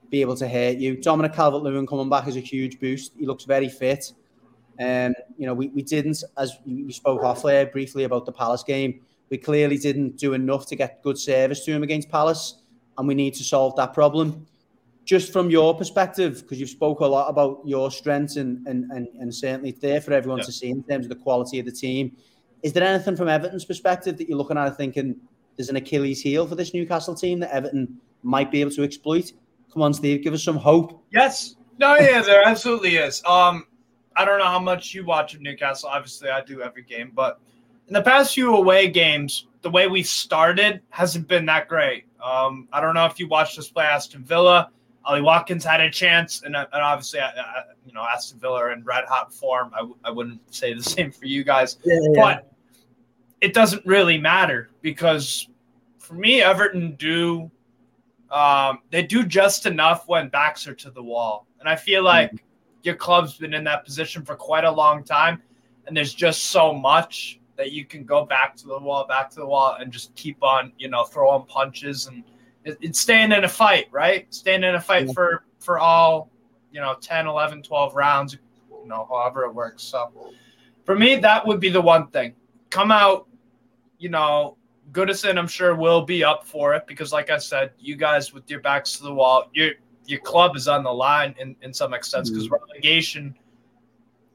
be 0.10 0.20
able 0.20 0.36
to 0.36 0.48
hurt 0.48 0.78
you. 0.78 0.98
Dominic 0.98 1.34
Calvert-Lewin 1.34 1.88
coming 1.88 2.10
back 2.10 2.28
is 2.28 2.36
a 2.36 2.42
huge 2.42 2.82
boost. 2.82 3.14
He 3.18 3.26
looks 3.26 3.46
very 3.46 3.70
fit. 3.70 4.12
Um, 4.80 5.14
you 5.38 5.46
know, 5.46 5.54
we, 5.54 5.70
we 5.70 5.84
didn't, 5.84 6.22
as 6.38 6.58
we 6.66 6.92
spoke 6.92 7.24
off 7.24 7.44
there 7.44 7.66
briefly 7.68 8.04
about 8.04 8.26
the 8.26 8.34
Palace 8.34 8.64
game 8.64 9.02
we 9.30 9.38
clearly 9.38 9.78
didn't 9.78 10.18
do 10.18 10.34
enough 10.34 10.68
to 10.68 10.76
get 10.76 11.02
good 11.04 11.18
service 11.18 11.66
to 11.66 11.72
him 11.72 11.84
against 11.84 12.10
Palace, 12.10 12.62
and 12.98 13.08
we 13.08 13.16
need 13.16 13.34
to 13.36 13.44
solve 13.44 13.76
that 13.76 13.94
problem. 13.94 14.46
Just 15.06 15.34
from 15.34 15.50
your 15.50 15.76
perspective, 15.76 16.42
because 16.42 16.60
you've 16.60 16.70
spoke 16.70 17.02
a 17.02 17.06
lot 17.06 17.30
about 17.30 17.62
your 17.66 17.92
strengths 17.92 18.38
and 18.38 18.66
and, 18.68 18.90
and, 18.92 19.08
and 19.20 19.34
certainly 19.34 19.70
it's 19.70 19.80
there 19.80 20.00
for 20.00 20.14
everyone 20.14 20.40
yeah. 20.40 20.46
to 20.46 20.52
see 20.52 20.70
in 20.70 20.84
terms 20.84 21.06
of 21.06 21.10
the 21.10 21.16
quality 21.16 21.60
of 21.60 21.66
the 21.66 21.72
team. 21.72 22.16
Is 22.62 22.72
there 22.72 22.84
anything 22.84 23.18
from 23.18 23.28
Everton's 23.28 23.66
perspective 23.66 24.18
that 24.18 24.30
you're 24.30 24.38
looking 24.38 24.58
at 24.58 24.78
thinking 24.78 25.16
there's 25.58 25.70
an 25.70 25.76
Achilles 25.76 26.22
heel 26.22 26.48
for 26.48 26.56
this 26.56 26.74
Newcastle 26.74 27.14
team 27.14 27.40
that 27.42 27.54
Everton 27.54 27.98
might 28.24 28.50
be 28.50 28.62
able 28.62 28.72
to 28.72 28.84
exploit? 28.84 29.34
Come 29.72 29.82
on, 29.82 29.94
Steve, 29.94 30.24
give 30.24 30.34
us 30.34 30.44
some 30.44 30.56
hope. 30.56 31.04
Yes. 31.12 31.56
No, 31.80 31.96
yeah, 31.96 32.22
there 32.22 32.48
absolutely 32.48 32.96
is. 32.96 33.24
Um, 33.26 33.66
I 34.16 34.26
don't 34.26 34.40
know 34.40 34.46
how 34.46 34.60
much 34.60 34.94
you 34.94 35.04
watch 35.04 35.34
of 35.34 35.42
Newcastle. 35.42 35.90
Obviously, 35.90 36.30
I 36.30 36.42
do 36.42 36.62
every 36.62 36.84
game, 36.84 37.12
but 37.14 37.40
in 37.88 37.94
the 37.94 38.02
past 38.02 38.34
few 38.34 38.56
away 38.56 38.90
games, 38.90 39.48
the 39.62 39.70
way 39.70 39.88
we 39.88 40.04
started 40.04 40.82
hasn't 40.90 41.28
been 41.28 41.46
that 41.48 41.68
great. 41.68 42.06
Um, 42.24 42.68
I 42.72 42.80
don't 42.80 42.94
know 42.94 43.06
if 43.06 43.20
you 43.20 43.28
watched 43.28 43.58
us 43.58 43.70
play 43.70 43.86
Aston 43.86 44.24
Villa. 44.24 44.70
Ollie 45.06 45.22
Watkins 45.22 45.66
had 45.66 45.82
a 45.82 45.92
chance, 45.92 46.44
and, 46.44 46.56
and 46.56 46.68
obviously, 46.72 47.20
uh, 47.20 47.28
uh, 47.28 47.64
you 47.86 47.94
know, 47.94 48.06
Aston 48.10 48.40
Villa 48.40 48.72
in 48.72 48.84
red 48.86 49.04
hot 49.06 49.34
form. 49.34 49.72
I 49.74 49.80
w- 49.80 49.98
I 50.04 50.12
wouldn't 50.12 50.54
say 50.54 50.74
the 50.74 50.84
same 50.84 51.12
for 51.12 51.26
you 51.26 51.44
guys, 51.44 51.78
yeah, 51.84 52.00
yeah. 52.02 52.22
but 52.22 52.54
it 53.42 53.54
doesn't 53.54 53.86
really 53.86 54.18
matter 54.18 54.70
because 54.82 55.50
for 55.98 56.14
me, 56.14 56.42
Everton 56.42 56.96
do 56.96 57.52
um, 58.32 58.80
they 58.92 59.04
do 59.04 59.24
just 59.24 59.66
enough 59.66 60.08
when 60.08 60.30
backs 60.30 60.68
are 60.68 60.76
to 60.76 60.90
the 60.90 61.04
wall, 61.04 61.48
and 61.60 61.68
I 61.68 61.76
feel 61.76 62.04
like 62.04 62.30
mm-hmm. 62.30 62.46
your 62.84 62.96
club's 62.96 63.38
been 63.38 63.54
in 63.54 63.66
that 63.66 63.84
position 63.84 64.24
for 64.24 64.36
quite 64.36 64.64
a 64.64 64.72
long 64.72 65.04
time, 65.04 65.42
and 65.86 65.98
there's 65.98 66.14
just 66.14 66.46
so 66.46 66.74
much 66.74 67.42
that 67.56 67.72
you 67.72 67.86
can 67.86 68.04
go 68.04 68.26
back 68.26 68.56
to 68.58 68.68
the 68.68 68.80
wall, 68.80 69.06
back 69.08 69.30
to 69.32 69.36
the 69.38 69.46
wall, 69.46 69.78
and 69.80 69.92
just 69.92 70.14
keep 70.16 70.42
on, 70.44 70.72
you 70.78 70.90
know, 70.90 71.04
throwing 71.04 71.46
punches 71.46 72.08
and 72.08 72.24
it's 72.66 73.00
staying 73.00 73.32
in 73.32 73.44
a 73.44 73.50
fight, 73.50 73.88
right? 73.92 74.34
Staying 74.34 74.64
in 74.64 74.76
a 74.76 74.82
fight 74.82 75.08
yeah. 75.08 75.14
for 75.14 75.44
for 75.60 75.80
all, 75.80 76.30
you 76.72 76.80
know, 76.80 76.96
10, 77.00 77.28
11, 77.28 77.64
12 77.64 77.96
rounds, 77.96 78.34
you 78.34 78.88
know, 78.88 79.06
however 79.10 79.44
it 79.44 79.54
works. 79.54 79.84
So 79.84 80.12
for 80.86 80.96
me, 80.96 81.16
that 81.18 81.46
would 81.46 81.60
be 81.60 81.70
the 81.70 81.82
one 81.82 82.08
thing. 82.08 82.34
Come 82.70 82.92
out, 82.92 83.28
you 83.98 84.10
know, 84.10 84.58
Goodison, 84.92 85.38
I'm 85.38 85.48
sure 85.48 85.76
will 85.76 86.02
be 86.02 86.24
up 86.24 86.46
for 86.46 86.74
it 86.74 86.86
because, 86.88 87.12
like 87.12 87.30
I 87.30 87.38
said, 87.38 87.72
you 87.80 87.96
guys 87.96 88.34
with 88.34 88.50
your 88.50 88.60
backs 88.60 88.98
to 88.98 89.04
the 89.04 89.14
wall, 89.14 89.50
your 89.54 89.72
your 90.06 90.20
club 90.20 90.56
is 90.56 90.68
on 90.68 90.84
the 90.84 90.94
line 90.94 91.34
in, 91.40 91.56
in 91.62 91.74
some 91.74 91.94
extent 91.94 92.28
because 92.28 92.46
mm-hmm. 92.46 92.56
relegation. 92.70 93.36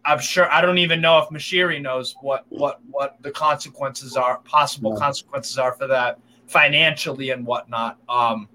I'm 0.08 0.20
sure 0.20 0.50
I 0.50 0.62
don't 0.62 0.78
even 0.78 1.02
know 1.02 1.18
if 1.18 1.28
Moshiri 1.28 1.82
knows 1.82 2.16
what 2.22 2.46
what 2.48 2.80
what 2.90 3.18
the 3.20 3.30
consequences 3.30 4.16
are, 4.16 4.38
possible 4.38 4.94
yeah. 4.94 5.00
consequences 5.00 5.58
are 5.58 5.74
for 5.74 5.86
that 5.86 6.18
financially 6.46 7.30
and 7.30 7.44
whatnot. 7.44 7.98
Um, 8.08 8.48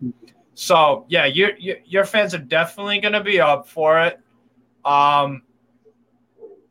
so 0.55 1.05
yeah, 1.09 1.25
your 1.25 1.55
your, 1.57 1.77
your 1.85 2.05
fans 2.05 2.33
are 2.33 2.39
definitely 2.39 2.99
going 2.99 3.13
to 3.13 3.23
be 3.23 3.39
up 3.39 3.67
for 3.67 3.99
it. 4.01 4.19
Um, 4.83 5.43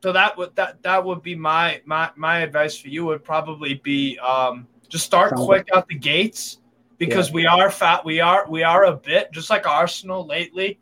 so 0.02 0.12
that 0.12 0.36
would 0.36 0.56
that 0.56 0.82
that 0.82 1.04
would 1.04 1.22
be 1.22 1.36
my 1.36 1.80
my 1.84 2.10
my 2.16 2.38
advice 2.38 2.76
for 2.76 2.88
you 2.88 3.04
would 3.04 3.22
probably 3.22 3.74
be 3.74 4.18
um, 4.18 4.66
just 4.88 5.04
start 5.04 5.32
quick 5.36 5.68
out 5.72 5.86
the 5.86 5.94
gates 5.94 6.58
because 6.98 7.28
yeah. 7.28 7.34
we 7.34 7.46
are 7.46 7.70
fat. 7.70 8.04
We 8.04 8.18
are 8.18 8.50
we 8.50 8.64
are 8.64 8.86
a 8.86 8.96
bit 8.96 9.30
just 9.30 9.48
like 9.48 9.64
Arsenal 9.64 10.26
lately. 10.26 10.80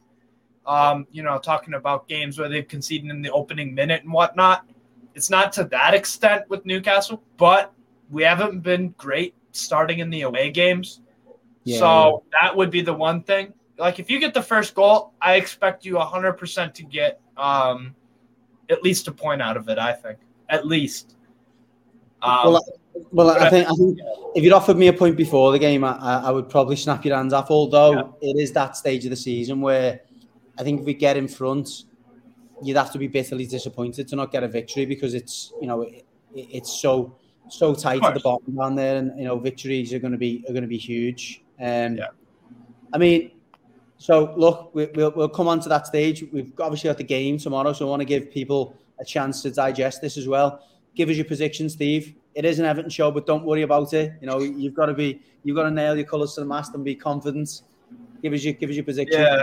Um, 0.67 1.07
you 1.11 1.23
know, 1.23 1.39
talking 1.39 1.75
about 1.75 2.07
games 2.07 2.39
where 2.39 2.49
they've 2.49 2.67
conceded 2.69 3.11
in 3.11 3.23
the 3.23 3.31
opening 3.31 3.75
minute 3.75 4.03
and 4.03 4.13
whatnot. 4.13 4.67
It's 5.15 5.31
not 5.31 5.53
to 5.55 5.65
that 5.65 5.95
extent 5.95 6.49
with 6.49 6.65
Newcastle, 6.65 7.23
but 7.37 7.73
we 8.11 8.23
haven't 8.23 8.61
been 8.61 8.91
great 8.99 9.35
starting 9.53 9.99
in 9.99 10.11
the 10.11 10.23
away 10.23 10.51
games. 10.51 11.01
Yeah. 11.65 11.79
So 11.79 12.23
that 12.41 12.57
would 12.57 12.71
be 12.71 12.83
the 12.83 12.95
one 12.95 13.23
thing. 13.23 13.53
Like 13.79 13.99
if 13.99 14.11
you 14.11 14.21
get 14.21 14.35
the 14.35 14.43
first 14.43 14.75
goal, 14.75 15.15
I 15.21 15.35
expect 15.35 15.85
you 15.85 15.95
100% 15.95 16.75
to 16.75 16.83
get 16.85 17.21
um, 17.37 17.95
at 18.69 18.83
least 18.83 19.09
a 19.09 19.13
point 19.13 19.43
out 19.43 19.57
of 19.57 19.69
it. 19.69 19.79
I 19.79 19.93
think 19.93 20.19
at 20.51 20.67
least. 20.67 21.17
Um, 22.23 22.53
well, 22.53 22.65
well, 23.13 23.31
I 23.31 23.49
think 23.49 23.67
I 23.67 23.73
think 23.73 23.99
if 24.35 24.45
you'd 24.45 24.53
offered 24.53 24.77
me 24.77 24.89
a 24.89 24.93
point 24.93 25.17
before 25.17 25.53
the 25.53 25.59
game, 25.59 25.85
I, 25.85 26.23
I 26.25 26.31
would 26.31 26.51
probably 26.51 26.77
snap 26.77 27.05
your 27.05 27.17
hands 27.17 27.33
off. 27.33 27.51
Although 27.51 28.17
yeah. 28.21 28.31
it 28.31 28.37
is 28.39 28.53
that 28.53 28.77
stage 28.77 29.05
of 29.05 29.11
the 29.11 29.17
season 29.17 29.61
where 29.61 30.01
I 30.61 30.63
think 30.63 30.81
if 30.81 30.87
we 30.87 30.93
get 30.95 31.17
in 31.17 31.27
front, 31.27 31.85
you'd 32.63 32.77
have 32.77 32.93
to 32.93 32.99
be 32.99 33.09
bitterly 33.09 33.47
disappointed 33.47 34.07
to 34.09 34.17
not 34.17 34.31
get 34.31 34.45
a 34.45 34.49
victory 34.49 34.85
because 34.85 35.15
it's 35.15 35.55
you 35.61 35.67
know 35.67 35.83
it, 35.83 36.05
it's 36.35 36.81
so 36.81 37.17
so 37.49 37.75
tight 37.75 38.05
at 38.05 38.15
the 38.15 38.21
bottom 38.21 38.55
down 38.55 38.75
there, 38.75 38.97
and 38.97 39.19
you 39.19 39.25
know 39.25 39.39
victories 39.39 39.95
are 39.95 39.99
going 39.99 40.13
to 40.13 40.19
be 40.19 40.45
are 40.49 40.53
going 40.53 40.63
to 40.63 40.69
be 40.69 40.79
huge. 40.79 41.43
Um, 41.59 41.97
yeah. 41.97 42.09
I 42.93 42.99
mean, 42.99 43.31
so 43.97 44.35
look, 44.37 44.75
we, 44.75 44.87
will 44.95 45.13
we'll 45.17 45.29
come 45.29 45.49
on 45.49 45.61
to 45.61 45.69
that 45.71 45.87
stage. 45.87 46.25
We've 46.31 46.53
obviously 46.61 46.89
got 46.89 46.99
the 46.99 47.05
game 47.05 47.39
tomorrow, 47.39 47.73
so 47.73 47.87
I 47.87 47.91
want 47.91 48.01
to 48.01 48.07
give 48.07 48.31
people 48.31 48.77
a 48.99 49.05
chance 49.05 49.43
to 49.43 49.51
digest 49.51 50.03
this 50.03 50.19
as 50.19 50.29
well. 50.29 50.63
Give 50.95 51.09
us 51.09 51.17
your 51.17 51.25
position, 51.25 51.71
Steve. 51.71 52.15
It 52.35 52.45
is 52.45 52.59
an 52.59 52.67
Everton 52.67 52.91
show, 52.91 53.11
but 53.11 53.27
don't 53.27 53.45
worry 53.45 53.63
about 53.63 53.93
it. 53.95 54.13
You 54.21 54.27
know, 54.27 54.41
you've 54.41 54.75
got 54.75 54.87
to 54.87 54.95
be, 54.95 55.23
you've 55.43 55.57
got 55.57 55.65
to 55.65 55.71
nail 55.71 55.97
your 55.97 56.07
colours 56.07 56.35
to 56.35 56.41
the 56.41 56.47
mast 56.47 56.75
and 56.75 56.85
be 56.85 56.95
confident. 56.95 57.63
Give 58.23 58.33
us 58.33 58.45
your, 58.45 58.55
give 58.55 58.71
us 58.71 58.77
your 58.77 58.85
position. 58.85 59.21
Yeah. 59.21 59.43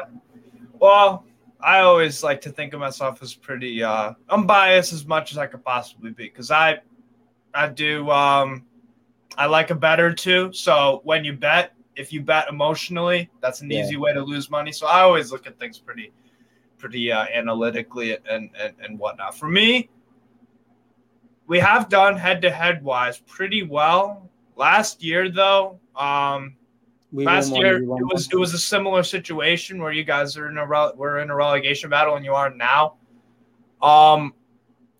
Well, 0.79 1.25
I 1.59 1.79
always 1.79 2.23
like 2.23 2.41
to 2.41 2.49
think 2.51 2.73
of 2.73 2.79
myself 2.79 3.21
as 3.23 3.33
pretty 3.33 3.81
uh, 3.83 4.13
unbiased 4.29 4.93
as 4.93 5.05
much 5.05 5.31
as 5.31 5.37
I 5.37 5.47
could 5.47 5.63
possibly 5.63 6.11
be 6.11 6.25
because 6.25 6.51
I 6.51 6.79
I 7.53 7.69
do. 7.69 8.09
Um, 8.11 8.65
I 9.37 9.45
like 9.45 9.69
a 9.69 9.75
bet 9.75 9.99
or 9.99 10.13
two. 10.13 10.51
So 10.53 11.01
when 11.03 11.23
you 11.23 11.33
bet, 11.33 11.73
if 11.95 12.13
you 12.13 12.21
bet 12.21 12.49
emotionally, 12.49 13.29
that's 13.41 13.61
an 13.61 13.69
yeah. 13.69 13.83
easy 13.83 13.97
way 13.97 14.13
to 14.13 14.21
lose 14.21 14.49
money. 14.49 14.71
So 14.71 14.87
I 14.87 15.01
always 15.01 15.31
look 15.31 15.47
at 15.47 15.59
things 15.59 15.79
pretty, 15.79 16.11
pretty 16.77 17.11
uh, 17.11 17.25
analytically 17.33 18.17
and, 18.29 18.49
and 18.59 18.73
and 18.81 18.99
whatnot. 18.99 19.37
For 19.37 19.47
me, 19.47 19.89
we 21.47 21.59
have 21.59 21.89
done 21.89 22.17
head 22.17 22.41
to 22.43 22.51
head 22.51 22.83
wise 22.83 23.19
pretty 23.19 23.63
well. 23.63 24.29
Last 24.55 25.03
year, 25.03 25.29
though, 25.29 25.79
um, 25.95 26.55
we 27.11 27.25
last 27.25 27.55
year 27.55 27.77
it 27.77 27.85
was 27.85 28.27
it 28.31 28.35
was 28.35 28.53
a 28.53 28.59
similar 28.59 29.01
situation 29.01 29.81
where 29.81 29.91
you 29.93 30.03
guys 30.03 30.35
are 30.35 30.49
in 30.49 30.57
a 30.57 30.65
were 30.65 31.19
in 31.19 31.29
a 31.29 31.35
relegation 31.35 31.89
battle 31.89 32.15
and 32.15 32.25
you 32.25 32.33
are 32.33 32.49
now. 32.49 32.95
Um, 33.81 34.33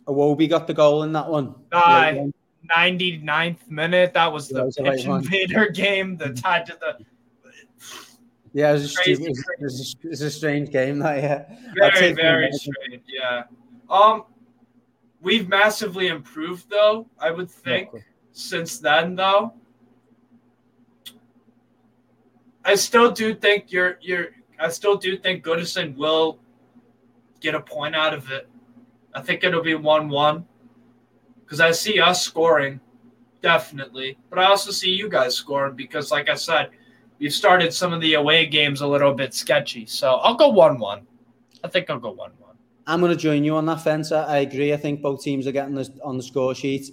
Iwobi 0.07 0.49
got 0.49 0.67
the 0.67 0.73
goal 0.73 1.03
in 1.03 1.11
that 1.13 1.27
one. 1.27 1.53
Uh, 1.71 2.13
99th 2.75 3.69
minute. 3.69 4.13
That 4.13 4.31
was 4.31 4.47
the 4.47 4.71
yeah, 4.77 4.91
pitch 4.91 5.05
invader 5.05 5.69
game 5.69 6.17
that 6.17 6.37
tied 6.37 6.65
to 6.67 6.77
the. 6.79 7.05
Yeah, 8.53 8.71
it 8.71 8.73
was, 8.73 8.97
a, 8.97 9.09
it, 9.09 9.19
it, 9.19 9.29
was 9.61 9.95
a, 10.01 10.07
it 10.07 10.09
was 10.09 10.21
a 10.21 10.31
strange 10.31 10.71
game. 10.71 10.99
That 10.99 11.17
yeah, 11.21 11.45
very 11.75 12.13
very 12.13 12.51
strange. 12.53 13.03
Yeah, 13.07 13.43
um, 13.89 14.23
we've 15.21 15.47
massively 15.47 16.07
improved 16.07 16.69
though. 16.69 17.07
I 17.19 17.31
would 17.31 17.51
think 17.51 17.89
yeah, 17.93 17.99
since 18.31 18.79
then 18.79 19.15
though. 19.15 19.53
I 22.67 22.75
still 22.75 23.12
do 23.12 23.34
think 23.34 23.71
you're 23.71 23.97
you're. 24.01 24.27
I 24.60 24.67
still 24.69 24.97
do 24.97 25.17
think 25.17 25.43
Goodison 25.43 25.95
will 25.95 26.39
get 27.39 27.56
a 27.56 27.62
point 27.62 27.95
out 27.95 28.13
of 28.13 28.30
it. 28.30 28.49
I 29.13 29.21
think 29.21 29.43
it'll 29.43 29.63
be 29.63 29.75
one-one 29.75 30.45
because 31.43 31.62
I 31.62 31.71
see 31.71 31.99
us 31.99 32.21
scoring 32.23 32.82
definitely, 33.41 34.17
but 34.30 34.38
I 34.39 34.45
also 34.45 34.71
see 34.71 34.89
you 34.91 35.08
guys 35.08 35.36
scoring 35.36 35.75
because, 35.75 36.12
like 36.12 36.27
I 36.27 36.36
said, 36.36 36.71
we've 37.19 37.34
started 37.34 37.73
some 37.73 37.93
of 37.93 38.01
the 38.01 38.15
away 38.15 38.45
games 38.47 38.82
a 38.82 38.88
little 38.88 39.13
bit 39.13 39.34
sketchy. 39.34 39.86
So 39.86 40.15
I'll 40.15 40.36
go 40.36 40.49
one-one. 40.49 41.08
I 41.63 41.69
think 41.69 41.89
I'll 41.89 41.99
go 41.99 42.12
one-one. 42.12 42.56
I'm 42.86 42.99
going 42.99 43.12
to 43.12 43.17
join 43.17 43.43
you 43.43 43.56
on 43.56 43.65
that 43.67 43.82
fence. 43.82 44.12
I 44.12 44.39
agree. 44.39 44.73
I 44.73 44.77
think 44.77 45.01
both 45.01 45.21
teams 45.23 45.47
are 45.47 45.51
getting 45.51 45.75
this 45.75 45.89
on 46.03 46.17
the 46.17 46.23
score 46.23 46.53
sheet, 46.53 46.91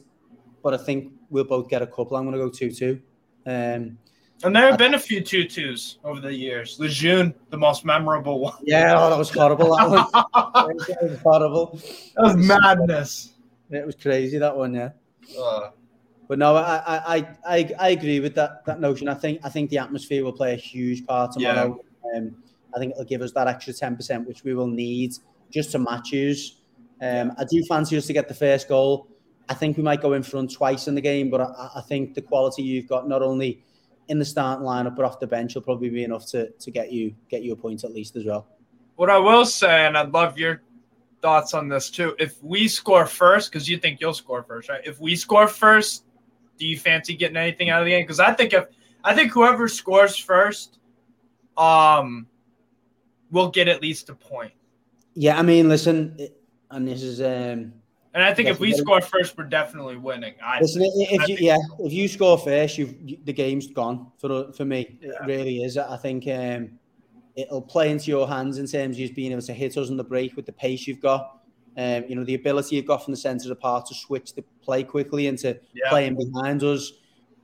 but 0.63 0.73
I 0.73 0.77
think 0.77 1.13
we'll 1.31 1.45
both 1.45 1.69
get 1.69 1.83
a 1.83 1.87
couple. 1.87 2.17
I'm 2.17 2.25
going 2.25 2.39
to 2.39 2.45
go 2.45 2.51
two-two. 2.51 3.01
Um, 3.47 3.99
and 4.43 4.55
there 4.55 4.69
have 4.69 4.79
been 4.79 4.95
a 4.95 4.99
few 4.99 5.23
twos 5.23 5.99
over 6.05 6.21
the 6.21 6.33
years. 6.33 6.79
Lejeune, 6.79 7.35
the 7.51 7.57
most 7.57 7.85
memorable 7.85 8.41
one. 8.41 8.57
Yeah, 8.63 8.95
oh, 8.99 9.11
that 9.11 9.19
was 9.19 9.31
horrible. 9.31 9.77
That, 9.77 10.11
that 10.35 10.99
was 11.03 11.21
horrible. 11.21 11.79
That 12.17 12.23
was 12.23 12.37
madness. 12.37 13.35
It 13.71 13.87
was 13.87 13.95
crazy 13.95 14.39
that 14.39 14.55
one, 14.55 14.75
yeah. 14.75 14.91
Uh, 15.39 15.71
but 16.29 16.39
no, 16.39 16.57
I, 16.57 16.83
I, 16.87 17.29
I, 17.47 17.75
I 17.79 17.89
agree 17.91 18.21
with 18.21 18.35
that 18.35 18.65
that 18.67 18.81
notion. 18.81 19.09
I 19.09 19.15
think 19.15 19.41
I 19.45 19.49
think 19.49 19.71
the 19.71 19.79
atmosphere 19.79 20.25
will 20.25 20.33
play 20.33 20.53
a 20.53 20.57
huge 20.57 21.07
part 21.07 21.33
tomorrow. 21.33 21.81
Yeah. 22.13 22.19
Um, 22.19 22.37
I 22.75 22.79
think 22.79 22.93
it'll 22.93 23.05
give 23.05 23.23
us 23.23 23.33
that 23.33 23.47
extra 23.47 23.73
ten 23.73 23.97
percent, 23.97 24.27
which 24.27 24.45
we 24.45 24.55
will 24.55 24.67
need 24.67 25.15
just 25.51 25.73
to 25.73 25.79
match 25.79 26.13
you. 26.13 26.35
Um, 27.01 27.33
I 27.39 27.45
do 27.45 27.63
fancy 27.65 27.97
us 27.97 28.07
to 28.07 28.13
get 28.13 28.29
the 28.29 28.35
first 28.35 28.69
goal. 28.69 29.09
I 29.49 29.55
think 29.55 29.77
we 29.77 29.83
might 29.83 30.01
go 30.01 30.15
in 30.15 30.23
front 30.23 30.53
twice 30.53 30.89
in 30.89 30.95
the 30.95 31.01
game, 31.01 31.31
but 31.31 31.43
I, 31.43 31.71
I 31.77 31.81
think 31.83 32.15
the 32.15 32.23
quality 32.23 32.63
you've 32.63 32.89
got 32.89 33.09
not 33.09 33.23
only 33.23 33.63
in 34.09 34.19
the 34.19 34.25
starting 34.25 34.65
lineup 34.65 34.95
but 34.97 35.05
off 35.05 35.19
the 35.19 35.27
bench 35.27 35.55
will 35.55 35.63
probably 35.63 35.89
be 35.89 36.05
enough 36.05 36.27
to 36.27 36.51
to 36.51 36.71
get 36.71 36.93
you 36.93 37.15
get 37.29 37.43
you 37.43 37.53
a 37.53 37.57
point 37.57 37.85
at 37.85 37.93
least 37.93 38.17
as 38.17 38.25
well. 38.25 38.47
What 38.97 39.11
I 39.11 39.19
will 39.19 39.45
say, 39.45 39.87
and 39.87 39.99
I'd 39.99 40.13
love 40.13 40.39
your 40.39 40.63
thoughts 41.21 41.55
on 41.55 41.69
this 41.69 41.91
too. 41.91 42.15
If 42.19 42.43
we 42.43 42.69
score 42.69 43.07
first, 43.07 43.51
because 43.51 43.69
you 43.69 43.79
think 43.79 44.01
you'll 44.01 44.15
score 44.15 44.43
first, 44.43 44.69
right? 44.69 44.83
If 44.85 45.01
we 45.01 45.17
score 45.17 45.49
first, 45.49 46.05
do 46.59 46.67
you 46.67 46.79
fancy 46.79 47.17
getting 47.17 47.37
anything 47.37 47.71
out 47.71 47.81
of 47.81 47.87
the 47.87 47.93
game? 47.93 48.05
Because 48.05 48.21
I 48.21 48.33
think 48.33 48.53
if 48.53 48.67
I 49.03 49.15
think 49.15 49.33
whoever 49.33 49.67
scores 49.67 50.17
first, 50.17 50.79
um, 51.57 52.27
will 53.31 53.51
get 53.51 53.69
at 53.69 53.83
least 53.83 54.11
a 54.11 54.15
point. 54.15 54.53
Yeah, 55.15 55.39
I 55.39 55.43
mean, 55.43 55.69
listen, 55.69 56.17
and 56.71 56.87
this 56.87 57.03
is 57.03 57.21
um. 57.21 57.73
And 58.15 58.23
I 58.23 58.33
think 58.33 58.49
if 58.49 58.61
we 58.61 58.73
score 58.73 59.01
first, 59.01 59.37
we're 59.37 59.45
definitely 59.45 59.97
winning. 59.97 60.35
I 60.43 60.61
listen, 60.61 60.83
if 60.85 61.29
you, 61.29 61.37
yeah, 61.41 61.59
if 61.81 61.93
you 61.93 62.07
score 62.07 62.39
first, 62.39 62.79
you've 62.79 62.95
you, 63.05 63.19
the 63.25 63.33
game's 63.33 63.67
gone 63.67 64.13
for 64.19 64.53
for 64.53 64.65
me. 64.65 64.99
Yeah. 65.01 65.11
It 65.11 65.27
really 65.27 65.65
is. 65.65 65.77
I 65.77 65.97
think 65.97 66.29
um, 66.29 66.79
it'll 67.35 67.61
play 67.61 67.91
into 67.91 68.13
your 68.13 68.29
hands 68.29 68.59
in 68.59 68.67
terms 68.67 68.97
of 68.97 69.01
just 69.01 69.17
being 69.17 69.33
able 69.33 69.43
to 69.43 69.53
hit 69.53 69.77
us 69.77 69.91
on 69.91 69.97
the 69.97 70.05
break 70.05 70.37
with 70.37 70.47
the 70.47 70.53
pace 70.53 70.87
you've 70.87 71.01
got. 71.01 71.41
Um, 71.77 72.05
you 72.09 72.15
know, 72.15 72.23
the 72.23 72.35
ability 72.35 72.77
you've 72.77 72.87
got 72.87 73.05
from 73.05 73.13
the 73.13 73.17
centre 73.17 73.47
of 73.47 73.49
the 73.49 73.57
park 73.57 73.89
to 73.89 73.95
switch 73.95 74.33
the 74.33 74.45
play 74.63 74.85
quickly 74.85 75.27
into 75.27 75.59
yeah. 75.75 75.91
playing 75.91 76.15
behind 76.15 76.63
us. 76.63 76.93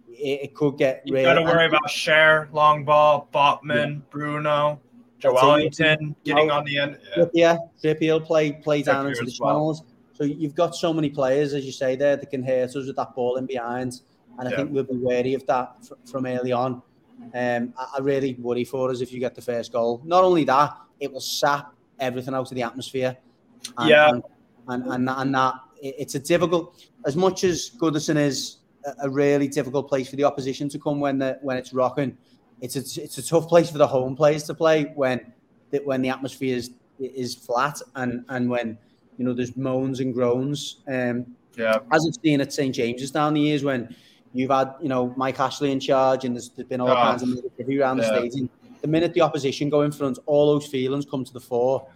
It, 0.09 0.41
it 0.43 0.55
could 0.55 0.79
get 0.79 1.03
you 1.05 1.21
got 1.21 1.35
to 1.35 1.43
worry 1.43 1.67
about 1.67 1.89
Schär, 1.89 2.53
long 2.53 2.85
ball, 2.85 3.29
Botman, 3.35 3.95
yeah. 3.95 4.01
Bruno. 4.11 4.81
Joelinton 5.21 6.15
getting 6.25 6.51
on 6.51 6.65
the 6.65 6.79
end. 6.79 6.99
Yeah, 7.17 7.25
yeah 7.35 7.57
Trippier 7.83 8.25
play 8.25 8.53
play 8.53 8.83
down 8.83 9.09
into 9.09 9.25
the 9.25 9.31
channels. 9.31 9.83
So 10.21 10.27
you've 10.27 10.55
got 10.55 10.77
so 10.77 10.93
many 10.93 11.09
players, 11.09 11.55
as 11.55 11.65
you 11.65 11.73
say 11.73 11.97
there, 11.97 12.15
that 12.15 12.29
can 12.29 12.43
hurt 12.43 12.77
us 12.77 12.87
with 12.87 12.97
that 12.97 13.15
ball 13.15 13.37
in 13.37 13.47
behind. 13.47 14.03
And 14.39 14.47
I 14.47 14.51
yeah. 14.51 14.57
think 14.59 14.71
we'll 14.71 14.85
be 14.85 14.97
wary 14.97 15.33
of 15.33 15.47
that 15.47 15.79
from 16.05 16.27
early 16.27 16.53
on. 16.53 16.83
Um, 17.33 17.73
I, 17.79 17.87
I 17.97 18.01
really 18.03 18.35
worry 18.35 18.65
for 18.65 18.91
us 18.91 19.01
if 19.01 19.15
you 19.15 19.19
get 19.19 19.35
the 19.35 19.41
first 19.41 19.73
goal. 19.73 20.03
Not 20.05 20.23
only 20.23 20.45
that, 20.45 20.77
it 21.01 21.11
will 21.11 21.23
sap 21.23 21.73
everything 21.99 22.35
out 22.35 22.51
of 22.51 22.55
the 22.55 22.63
atmosphere. 22.63 23.17
And, 23.79 23.89
yeah. 23.89 24.11
And, 24.11 24.23
and, 24.69 24.93
and, 24.93 25.09
and 25.09 25.35
that 25.35 25.55
it's 25.81 26.17
a 26.17 26.21
difficult, 26.21 26.85
as 27.07 27.17
much 27.17 27.43
as 27.43 27.71
Goodison 27.79 28.17
is 28.17 28.59
a 29.03 29.09
really 29.09 29.49
difficult 29.49 29.89
place 29.89 30.11
for 30.11 30.17
the 30.17 30.25
opposition 30.25 30.69
to 30.69 30.79
come 30.79 31.01
when 31.01 31.17
the 31.17 31.39
when 31.41 31.57
it's 31.57 31.73
rocking. 31.73 32.15
It's 32.61 32.77
a, 32.77 33.03
it's 33.03 33.17
a 33.17 33.27
tough 33.27 33.49
place 33.49 33.71
for 33.71 33.79
the 33.79 33.87
home 33.87 34.17
players 34.17 34.43
to 34.45 34.55
play 34.55 34.93
when 34.95 35.33
when 35.85 36.03
the 36.03 36.11
atmosphere 36.11 36.59
is 36.59 36.73
is 36.99 37.35
flat 37.35 37.81
and 37.95 38.23
and 38.29 38.51
when 38.51 38.77
you 39.21 39.27
know 39.27 39.35
there's 39.35 39.55
moans 39.55 40.01
and 40.01 40.15
groans. 40.15 40.79
Um, 40.89 41.27
yeah, 41.55 41.81
as 41.93 42.07
I've 42.09 42.15
seen 42.25 42.41
at 42.41 42.55
St 42.55 42.75
James's 42.75 43.11
down 43.11 43.35
the 43.35 43.41
years 43.43 43.63
when 43.63 43.95
you've 44.33 44.51
had 44.51 44.73
you 44.81 44.89
know 44.89 45.13
Mike 45.15 45.39
Ashley 45.39 45.73
in 45.73 45.79
charge 45.79 46.25
and 46.25 46.35
there's, 46.35 46.49
there's 46.57 46.67
been 46.67 46.81
all 46.81 46.89
oh, 46.89 46.95
kinds 46.95 47.23
of 47.23 47.29
negativity 47.29 47.79
around 47.79 47.99
yeah. 47.99 48.05
the 48.05 48.19
stadium. 48.19 48.51
The 48.81 48.89
minute 48.89 49.13
the 49.13 49.21
opposition 49.21 49.69
go 49.69 49.83
in 49.83 49.93
front, 49.93 50.19
all 50.25 50.55
those 50.55 50.67
feelings 50.67 51.05
come 51.05 51.23
to 51.23 51.33
the 51.35 51.41
fore, 51.41 51.87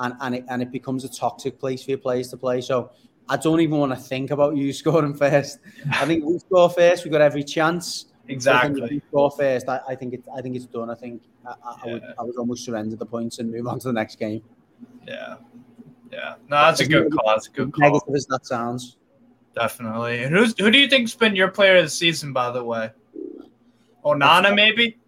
and 0.00 0.14
and 0.20 0.34
it, 0.34 0.44
and 0.48 0.62
it 0.62 0.72
becomes 0.72 1.04
a 1.04 1.08
toxic 1.08 1.60
place 1.60 1.84
for 1.84 1.92
your 1.92 1.98
players 1.98 2.26
to 2.30 2.36
play. 2.36 2.60
So 2.60 2.90
I 3.28 3.36
don't 3.36 3.60
even 3.60 3.78
want 3.78 3.92
to 3.92 3.98
think 3.98 4.32
about 4.32 4.56
you 4.56 4.72
scoring 4.82 5.14
first. 5.14 5.60
I 5.92 6.06
think 6.06 6.24
we 6.24 6.40
score 6.40 6.68
first, 6.70 7.04
we've 7.04 7.12
got 7.12 7.20
every 7.20 7.44
chance. 7.44 8.06
Exactly. 8.26 9.00
score 9.10 9.30
first, 9.30 9.68
I, 9.68 9.80
I, 9.90 9.94
think 9.94 10.14
it's 10.14 10.26
I 10.34 10.40
think 10.40 10.56
it's 10.56 10.66
done. 10.66 10.90
I 10.90 10.94
think 10.94 11.22
I, 11.46 11.50
I, 11.50 11.76
yeah. 11.84 11.92
would, 11.92 12.02
I 12.18 12.22
would 12.22 12.36
almost 12.36 12.64
surrender 12.64 12.96
the 12.96 13.06
points 13.06 13.38
and 13.38 13.52
move 13.52 13.68
on 13.68 13.78
to 13.80 13.88
the 13.88 13.92
next 13.92 14.18
game. 14.18 14.42
Yeah, 15.06 15.36
yeah. 16.14 16.34
No, 16.48 16.56
that's 16.56 16.80
a 16.80 16.86
good 16.86 17.12
call. 17.12 17.26
That's 17.26 17.48
a 17.48 17.50
good 17.50 17.72
call. 17.72 17.90
Negative 17.90 18.14
as 18.14 18.26
that 18.26 18.46
sounds. 18.46 18.96
Definitely. 19.54 20.22
And 20.22 20.34
who's 20.34 20.54
who 20.58 20.70
do 20.70 20.78
you 20.78 20.88
think's 20.88 21.14
been 21.14 21.36
your 21.36 21.48
player 21.48 21.76
of 21.76 21.84
the 21.84 21.90
season, 21.90 22.32
by 22.32 22.50
the 22.50 22.62
way? 22.62 22.90
Onana, 24.04 24.54
maybe. 24.54 24.98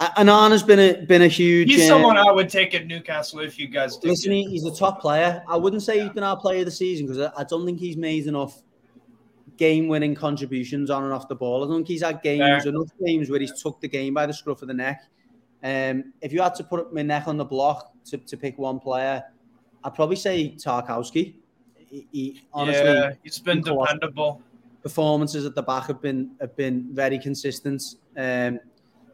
Onana's 0.00 0.62
been 0.62 0.78
a 0.78 1.04
been 1.06 1.22
a 1.22 1.28
huge. 1.28 1.70
He's 1.70 1.82
uh, 1.82 1.94
someone 1.94 2.16
I 2.16 2.30
would 2.30 2.48
take 2.48 2.74
at 2.74 2.86
Newcastle 2.86 3.40
if 3.40 3.58
you 3.58 3.68
guys. 3.68 3.98
Listen, 4.02 4.32
it. 4.32 4.48
he's 4.48 4.64
a 4.64 4.74
top 4.74 5.00
player. 5.00 5.42
I 5.48 5.56
wouldn't 5.56 5.82
say 5.82 6.00
he's 6.00 6.10
been 6.10 6.24
our 6.24 6.36
player 6.36 6.60
of 6.60 6.64
the 6.64 6.72
season 6.72 7.06
because 7.06 7.20
I, 7.20 7.40
I, 7.40 7.44
don't 7.44 7.64
think 7.64 7.78
he's 7.78 7.96
made 7.96 8.26
enough 8.26 8.62
game-winning 9.58 10.14
contributions 10.14 10.90
on 10.90 11.04
and 11.04 11.12
off 11.12 11.28
the 11.28 11.36
ball. 11.36 11.62
I 11.62 11.68
don't 11.68 11.76
think 11.76 11.88
he's 11.88 12.02
had 12.02 12.20
games 12.22 12.66
enough 12.66 12.88
games 13.04 13.30
where 13.30 13.38
he's 13.38 13.62
took 13.62 13.80
the 13.80 13.88
game 13.88 14.14
by 14.14 14.26
the 14.26 14.32
scruff 14.32 14.62
of 14.62 14.68
the 14.68 14.74
neck. 14.74 15.04
Um, 15.62 16.12
if 16.20 16.32
you 16.32 16.42
had 16.42 16.56
to 16.56 16.64
put 16.64 16.92
my 16.92 17.02
neck 17.02 17.28
on 17.28 17.36
the 17.36 17.44
block 17.44 17.92
to, 18.06 18.18
to 18.18 18.36
pick 18.36 18.58
one 18.58 18.80
player, 18.80 19.22
I'd 19.84 19.94
probably 19.94 20.16
say 20.16 20.54
Tarkowski. 20.56 21.34
He, 21.76 22.06
he 22.12 22.42
honestly, 22.52 22.84
yeah, 22.84 23.12
he's 23.22 23.38
been 23.38 23.60
dependable. 23.60 24.40
Performances 24.82 25.46
at 25.46 25.54
the 25.54 25.62
back 25.62 25.86
have 25.86 26.00
been 26.00 26.32
have 26.40 26.56
been 26.56 26.88
very 26.92 27.18
consistent. 27.18 27.96
Um, 28.16 28.58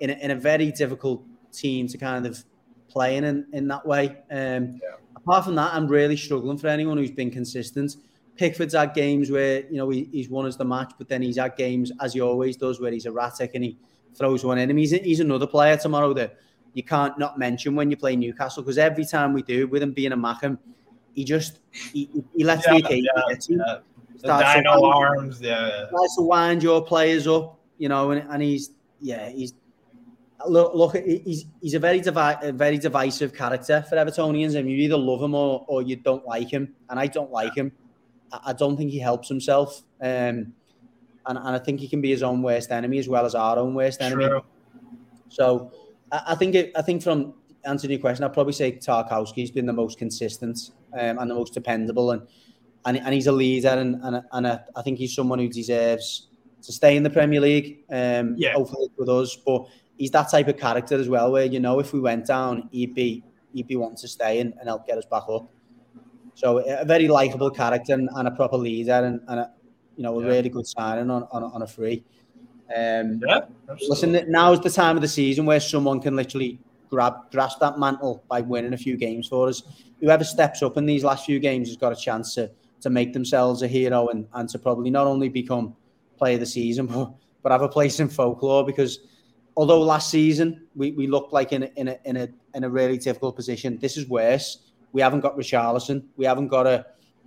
in 0.00 0.10
a, 0.10 0.12
in 0.14 0.30
a 0.30 0.36
very 0.36 0.70
difficult 0.72 1.22
team 1.52 1.86
to 1.88 1.98
kind 1.98 2.26
of 2.26 2.44
play 2.88 3.16
in 3.16 3.24
in, 3.24 3.46
in 3.52 3.68
that 3.68 3.86
way. 3.86 4.08
Um, 4.30 4.80
yeah. 4.82 4.96
Apart 5.16 5.44
from 5.44 5.56
that, 5.56 5.74
I'm 5.74 5.88
really 5.88 6.16
struggling 6.16 6.58
for 6.58 6.68
anyone 6.68 6.96
who's 6.96 7.10
been 7.10 7.30
consistent. 7.30 7.96
Pickford's 8.36 8.74
had 8.74 8.94
games 8.94 9.30
where 9.30 9.64
you 9.66 9.76
know 9.76 9.88
he, 9.90 10.08
he's 10.12 10.28
won 10.28 10.46
us 10.46 10.56
the 10.56 10.64
match, 10.64 10.92
but 10.96 11.08
then 11.08 11.22
he's 11.22 11.36
had 11.36 11.56
games 11.56 11.90
as 12.00 12.14
he 12.14 12.20
always 12.20 12.56
does 12.56 12.80
where 12.80 12.92
he's 12.92 13.06
erratic 13.06 13.52
and 13.54 13.64
he 13.64 13.76
throws 14.14 14.44
one 14.44 14.58
in 14.58 14.70
him. 14.70 14.76
He's, 14.76 14.90
he's 14.90 15.20
another 15.20 15.46
player 15.46 15.76
tomorrow 15.76 16.12
that 16.14 16.36
you 16.74 16.82
can't 16.82 17.18
not 17.18 17.38
mention 17.38 17.74
when 17.74 17.90
you 17.90 17.96
play 17.96 18.16
Newcastle 18.16 18.62
because 18.62 18.78
every 18.78 19.04
time 19.04 19.32
we 19.32 19.42
do, 19.42 19.66
with 19.66 19.82
him 19.82 19.92
being 19.92 20.12
a 20.12 20.16
Mackem, 20.16 20.58
he 21.14 21.24
just 21.24 21.60
he, 21.92 22.08
he 22.36 22.44
lets 22.44 22.66
yeah, 22.66 22.72
the 22.72 22.78
occasion 22.84 23.08
yeah, 23.16 23.22
get 23.28 23.48
yeah. 23.48 23.78
The 24.20 24.54
dino 24.54 24.84
arms, 24.84 25.40
yeah. 25.40 25.86
Tries 25.90 26.14
to 26.16 26.22
wind 26.22 26.62
your 26.62 26.84
players 26.84 27.26
up, 27.26 27.58
you 27.78 27.88
know, 27.88 28.10
and, 28.10 28.28
and 28.30 28.42
he's 28.42 28.70
yeah, 29.00 29.28
he's 29.28 29.54
look, 30.46 30.74
look, 30.74 30.96
he's 30.96 31.46
he's 31.60 31.74
a 31.74 31.78
very 31.78 32.00
a 32.00 32.52
very 32.52 32.78
divisive 32.78 33.34
character 33.34 33.84
for 33.88 33.96
Evertonians, 33.96 34.56
and 34.56 34.68
you 34.68 34.76
either 34.76 34.96
love 34.96 35.22
him 35.22 35.34
or, 35.34 35.64
or 35.68 35.82
you 35.82 35.96
don't 35.96 36.26
like 36.26 36.50
him. 36.50 36.74
And 36.90 36.98
I 36.98 37.06
don't 37.06 37.30
like 37.30 37.54
him. 37.54 37.72
I, 38.32 38.40
I 38.46 38.52
don't 38.52 38.76
think 38.76 38.90
he 38.90 38.98
helps 38.98 39.28
himself, 39.28 39.82
um, 40.00 40.06
and 40.06 40.52
and 41.26 41.38
I 41.38 41.58
think 41.58 41.80
he 41.80 41.88
can 41.88 42.00
be 42.00 42.10
his 42.10 42.22
own 42.22 42.42
worst 42.42 42.70
enemy 42.70 42.98
as 42.98 43.08
well 43.08 43.24
as 43.24 43.34
our 43.34 43.58
own 43.58 43.74
worst 43.74 44.00
enemy. 44.00 44.26
True. 44.26 44.44
So 45.28 45.72
I, 46.12 46.22
I 46.28 46.34
think 46.34 46.54
it, 46.54 46.72
I 46.76 46.82
think 46.82 47.02
from 47.02 47.34
answering 47.64 47.92
your 47.92 48.00
question, 48.00 48.24
I'd 48.24 48.32
probably 48.32 48.52
say 48.52 48.72
Tarkowski's 48.72 49.50
been 49.50 49.66
the 49.66 49.72
most 49.72 49.98
consistent 49.98 50.70
um, 50.92 51.18
and 51.18 51.30
the 51.30 51.34
most 51.34 51.54
dependable, 51.54 52.12
and 52.12 52.26
and, 52.86 52.98
and 52.98 53.14
he's 53.14 53.26
a 53.26 53.32
leader, 53.32 53.68
and 53.68 54.02
and, 54.02 54.22
and 54.32 54.46
a, 54.46 54.64
I 54.76 54.82
think 54.82 54.98
he's 54.98 55.14
someone 55.14 55.38
who 55.38 55.48
deserves 55.48 56.28
to 56.62 56.72
stay 56.72 56.96
in 56.96 57.02
the 57.02 57.10
Premier 57.10 57.40
League. 57.40 57.84
Um, 57.90 58.34
yeah. 58.36 58.54
hopefully 58.54 58.88
with 58.96 59.08
us, 59.08 59.36
but 59.36 59.66
he's 59.96 60.10
that 60.12 60.30
type 60.30 60.48
of 60.48 60.56
character 60.56 60.96
as 60.96 61.08
well, 61.08 61.32
where 61.32 61.44
you 61.44 61.60
know 61.60 61.78
if 61.80 61.92
we 61.92 62.00
went 62.00 62.26
down, 62.26 62.68
he'd 62.72 62.94
be 62.94 63.24
he'd 63.52 63.66
be 63.66 63.76
wanting 63.76 63.96
to 63.96 64.08
stay 64.08 64.40
and, 64.40 64.54
and 64.58 64.68
help 64.68 64.86
get 64.86 64.98
us 64.98 65.06
back 65.06 65.24
up. 65.28 65.48
So 66.34 66.58
a 66.58 66.84
very 66.84 67.08
likable 67.08 67.50
character 67.50 67.94
and, 67.94 68.08
and, 68.14 68.28
a 68.28 68.30
proper 68.30 68.56
leader, 68.56 68.92
and, 68.92 69.20
and 69.26 69.40
a, 69.40 69.50
you 69.96 70.04
know 70.04 70.18
a 70.20 70.22
yeah. 70.22 70.28
really 70.28 70.48
good 70.48 70.66
signing 70.66 71.10
on, 71.10 71.24
on, 71.32 71.42
on 71.42 71.62
a 71.62 71.66
free. 71.66 72.04
Um, 72.74 73.22
yeah, 73.26 73.40
listen, 73.88 74.24
now 74.30 74.52
is 74.52 74.60
the 74.60 74.70
time 74.70 74.96
of 74.96 75.02
the 75.02 75.08
season 75.08 75.46
where 75.46 75.60
someone 75.60 76.00
can 76.00 76.16
literally 76.16 76.58
grab 76.90 77.30
grasp 77.30 77.60
that 77.60 77.78
mantle 77.78 78.22
by 78.28 78.40
winning 78.40 78.72
a 78.72 78.76
few 78.76 78.96
games 78.96 79.28
for 79.28 79.48
us. 79.48 79.62
Whoever 80.00 80.24
steps 80.24 80.62
up 80.62 80.76
in 80.76 80.86
these 80.86 81.04
last 81.04 81.24
few 81.24 81.38
games 81.38 81.68
has 81.68 81.76
got 81.76 81.92
a 81.92 81.96
chance 81.96 82.34
to 82.34 82.50
to 82.80 82.90
make 82.90 83.12
themselves 83.12 83.62
a 83.62 83.68
hero 83.68 84.08
and, 84.08 84.26
and 84.34 84.48
to 84.50 84.58
probably 84.58 84.90
not 84.90 85.06
only 85.06 85.28
become 85.28 85.74
player 86.16 86.34
of 86.34 86.40
the 86.40 86.46
season, 86.46 86.86
but 86.86 87.12
but 87.42 87.52
have 87.52 87.62
a 87.62 87.68
place 87.68 88.00
in 88.00 88.08
folklore 88.08 88.64
because 88.64 89.00
although 89.56 89.80
last 89.80 90.10
season 90.10 90.66
we, 90.76 90.92
we 90.92 91.06
looked 91.06 91.32
like 91.32 91.52
in 91.52 91.64
a, 91.64 91.70
in 91.76 91.88
a 91.88 91.98
in 92.04 92.16
a 92.16 92.28
in 92.54 92.64
a 92.64 92.70
really 92.70 92.98
difficult 92.98 93.36
position, 93.36 93.78
this 93.78 93.96
is 93.96 94.08
worse. 94.08 94.70
We 94.92 95.00
haven't 95.00 95.20
got 95.20 95.36
Richarlison. 95.36 96.04
We 96.16 96.24
haven't 96.24 96.48
got 96.48 96.66
a 96.66 96.86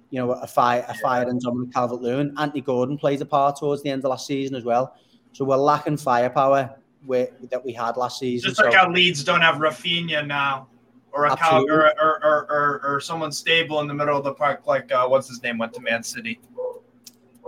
you 0.10 0.20
know 0.20 0.32
a 0.32 0.48
fire 0.48 0.86
a 0.88 0.94
fire 0.96 1.28
and 1.28 1.40
Dominic 1.42 1.74
Calvert 1.74 2.02
Lewin. 2.02 2.34
Anthony 2.38 2.62
Gordon 2.62 2.98
plays 2.98 3.22
a 3.22 3.26
part 3.26 3.58
towards 3.58 3.82
the 3.84 3.90
end 3.90 4.04
of 4.04 4.10
last 4.10 4.28
season 4.28 4.56
as 4.56 4.64
well. 4.64 4.96
So 5.34 5.46
we're 5.46 5.58
lacking 5.58 5.98
firepower 5.98 6.76
where, 7.06 7.30
that 7.50 7.64
we 7.64 7.74
had 7.74 7.98
last 7.98 8.20
season. 8.20 8.50
Just 8.50 8.62
like 8.62 8.74
so, 8.74 8.78
how 8.78 8.92
Leeds 8.92 9.24
don't 9.24 9.42
have 9.42 9.56
Raphinha 9.56 10.26
now, 10.26 10.68
or 11.12 11.26
a 11.26 11.38
or, 11.52 11.88
or, 12.00 12.24
or, 12.24 12.48
or, 12.50 12.82
or 12.84 13.00
someone 13.00 13.32
stable 13.32 13.80
in 13.82 13.88
the 13.88 13.94
middle 13.94 14.18
of 14.18 14.24
the 14.24 14.34
park, 14.34 14.68
like 14.68 14.92
uh, 14.92 15.08
what's 15.08 15.28
his 15.28 15.42
name 15.44 15.58
went 15.58 15.74
to 15.74 15.82
Man 15.82 16.04
City. 16.04 16.40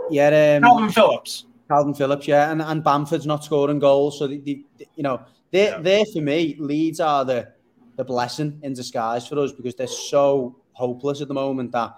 Yeah, 0.09 0.27
um, 0.27 0.63
Kalvin 0.63 0.93
Phillips. 0.93 1.45
Kalvin 1.69 1.97
Phillips, 1.97 2.27
yeah, 2.27 2.51
and, 2.51 2.61
and 2.61 2.83
Bamford's 2.83 3.25
not 3.25 3.43
scoring 3.43 3.79
goals, 3.79 4.19
so 4.19 4.27
the, 4.27 4.39
the, 4.39 4.65
you 4.95 5.03
know 5.03 5.21
they 5.51 5.65
yeah. 5.65 5.77
they 5.79 6.05
for 6.11 6.21
me 6.21 6.55
Leeds 6.59 6.99
are 6.99 7.23
the 7.23 7.53
the 7.95 8.03
blessing 8.03 8.59
in 8.63 8.73
disguise 8.73 9.27
for 9.27 9.39
us 9.39 9.51
because 9.51 9.75
they're 9.75 9.87
so 9.87 10.55
hopeless 10.73 11.21
at 11.21 11.27
the 11.27 11.33
moment 11.33 11.71
that 11.71 11.95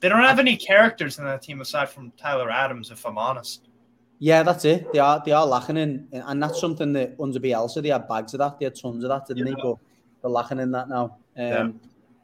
they 0.00 0.08
don't 0.08 0.22
have 0.22 0.38
any 0.38 0.56
characters 0.56 1.18
in 1.18 1.24
that 1.24 1.42
team 1.42 1.60
aside 1.60 1.88
from 1.88 2.12
Tyler 2.12 2.50
Adams, 2.50 2.90
if 2.90 3.04
I'm 3.04 3.18
honest. 3.18 3.68
Yeah, 4.18 4.42
that's 4.42 4.64
it. 4.64 4.92
They 4.92 4.98
are 4.98 5.22
they 5.24 5.32
are 5.32 5.46
lacking 5.46 5.76
in, 5.76 6.08
and 6.12 6.42
that's 6.42 6.60
something 6.60 6.92
that 6.94 7.16
under 7.20 7.38
Bielsa 7.38 7.82
they 7.82 7.90
had 7.90 8.08
bags 8.08 8.32
of 8.34 8.38
that. 8.38 8.58
They 8.58 8.64
had 8.64 8.74
tons 8.74 9.04
of 9.04 9.10
that, 9.10 9.26
didn't 9.26 9.46
yeah. 9.46 9.54
they? 9.54 9.62
But 9.62 9.76
they're 10.22 10.30
lacking 10.30 10.58
in 10.58 10.70
that 10.72 10.88
now. 10.88 11.04
Um, 11.04 11.12
yeah. 11.36 11.68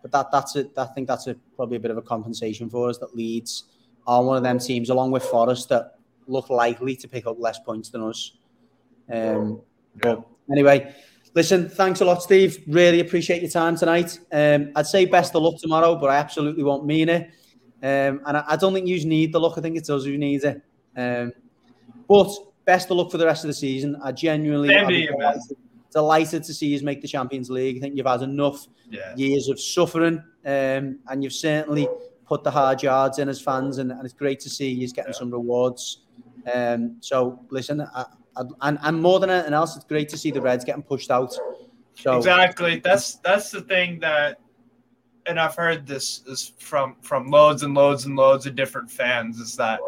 But 0.00 0.12
that 0.12 0.30
that's 0.32 0.56
it. 0.56 0.70
I 0.76 0.86
think 0.86 1.06
that's 1.06 1.26
a, 1.26 1.34
probably 1.54 1.76
a 1.76 1.80
bit 1.80 1.90
of 1.90 1.98
a 1.98 2.02
compensation 2.02 2.70
for 2.70 2.88
us 2.88 2.98
that 2.98 3.14
Leeds 3.14 3.64
are 4.06 4.24
one 4.24 4.36
of 4.36 4.42
them 4.42 4.58
teams, 4.58 4.90
along 4.90 5.10
with 5.10 5.22
Forest, 5.22 5.68
that 5.68 5.98
look 6.26 6.50
likely 6.50 6.96
to 6.96 7.08
pick 7.08 7.26
up 7.26 7.38
less 7.38 7.58
points 7.58 7.90
than 7.90 8.02
us. 8.02 8.32
Um, 9.12 9.60
yeah. 10.02 10.14
But 10.14 10.26
anyway, 10.50 10.94
listen, 11.34 11.68
thanks 11.68 12.00
a 12.00 12.04
lot, 12.04 12.22
Steve. 12.22 12.62
Really 12.66 13.00
appreciate 13.00 13.42
your 13.42 13.50
time 13.50 13.76
tonight. 13.76 14.18
Um, 14.32 14.72
I'd 14.74 14.86
say 14.86 15.04
best 15.04 15.34
of 15.36 15.42
luck 15.42 15.60
tomorrow, 15.60 15.96
but 15.96 16.10
I 16.10 16.16
absolutely 16.16 16.64
won't 16.64 16.86
mean 16.86 17.08
it. 17.08 17.30
Um, 17.82 18.22
and 18.26 18.36
I, 18.36 18.44
I, 18.48 18.56
don't 18.56 18.72
think 18.72 18.86
you 18.86 19.04
need 19.04 19.32
the 19.32 19.40
luck. 19.40 19.58
I 19.58 19.60
think 19.60 19.76
it's 19.76 19.90
us 19.90 20.04
who 20.04 20.16
needs 20.16 20.44
it. 20.44 20.62
Um, 20.96 21.32
but 22.12 22.30
best 22.66 22.90
of 22.90 22.98
luck 22.98 23.10
for 23.10 23.18
the 23.18 23.24
rest 23.24 23.42
of 23.44 23.48
the 23.48 23.54
season. 23.54 23.96
I 24.04 24.12
genuinely 24.12 24.68
delighted, 24.68 25.56
delighted, 25.90 26.44
to 26.44 26.54
see 26.54 26.66
you 26.66 26.82
make 26.84 27.00
the 27.00 27.08
Champions 27.08 27.48
League. 27.48 27.78
I 27.78 27.80
think 27.80 27.96
you've 27.96 28.06
had 28.06 28.22
enough 28.22 28.66
yeah. 28.90 29.16
years 29.16 29.48
of 29.48 29.58
suffering, 29.58 30.22
um, 30.44 30.98
and 31.08 31.22
you've 31.24 31.32
certainly 31.32 31.88
put 32.26 32.44
the 32.44 32.50
hard 32.50 32.82
yards 32.82 33.18
in 33.18 33.28
as 33.28 33.40
fans, 33.40 33.78
and, 33.78 33.90
and 33.90 34.04
it's 34.04 34.12
great 34.12 34.40
to 34.40 34.50
see 34.50 34.70
you 34.70 34.86
getting 34.88 35.12
yeah. 35.12 35.18
some 35.18 35.30
rewards. 35.30 36.02
Um, 36.52 36.96
so 37.00 37.40
listen, 37.50 37.80
I, 37.80 38.04
I, 38.36 38.42
and, 38.62 38.78
and 38.82 39.00
more 39.00 39.18
than 39.18 39.30
anything 39.30 39.54
else, 39.54 39.76
it's 39.76 39.84
great 39.86 40.08
to 40.10 40.18
see 40.18 40.30
the 40.30 40.40
Reds 40.40 40.64
getting 40.64 40.82
pushed 40.82 41.10
out. 41.10 41.34
So 41.94 42.16
exactly, 42.18 42.80
that's 42.80 43.16
that's 43.16 43.50
the 43.50 43.62
thing 43.62 44.00
that, 44.00 44.38
and 45.26 45.40
I've 45.40 45.54
heard 45.54 45.86
this 45.86 46.22
is 46.26 46.52
from 46.58 46.96
from 47.00 47.28
loads 47.28 47.62
and 47.62 47.74
loads 47.74 48.04
and 48.06 48.16
loads 48.16 48.46
of 48.46 48.54
different 48.54 48.90
fans 48.90 49.38
is 49.38 49.56
that 49.56 49.80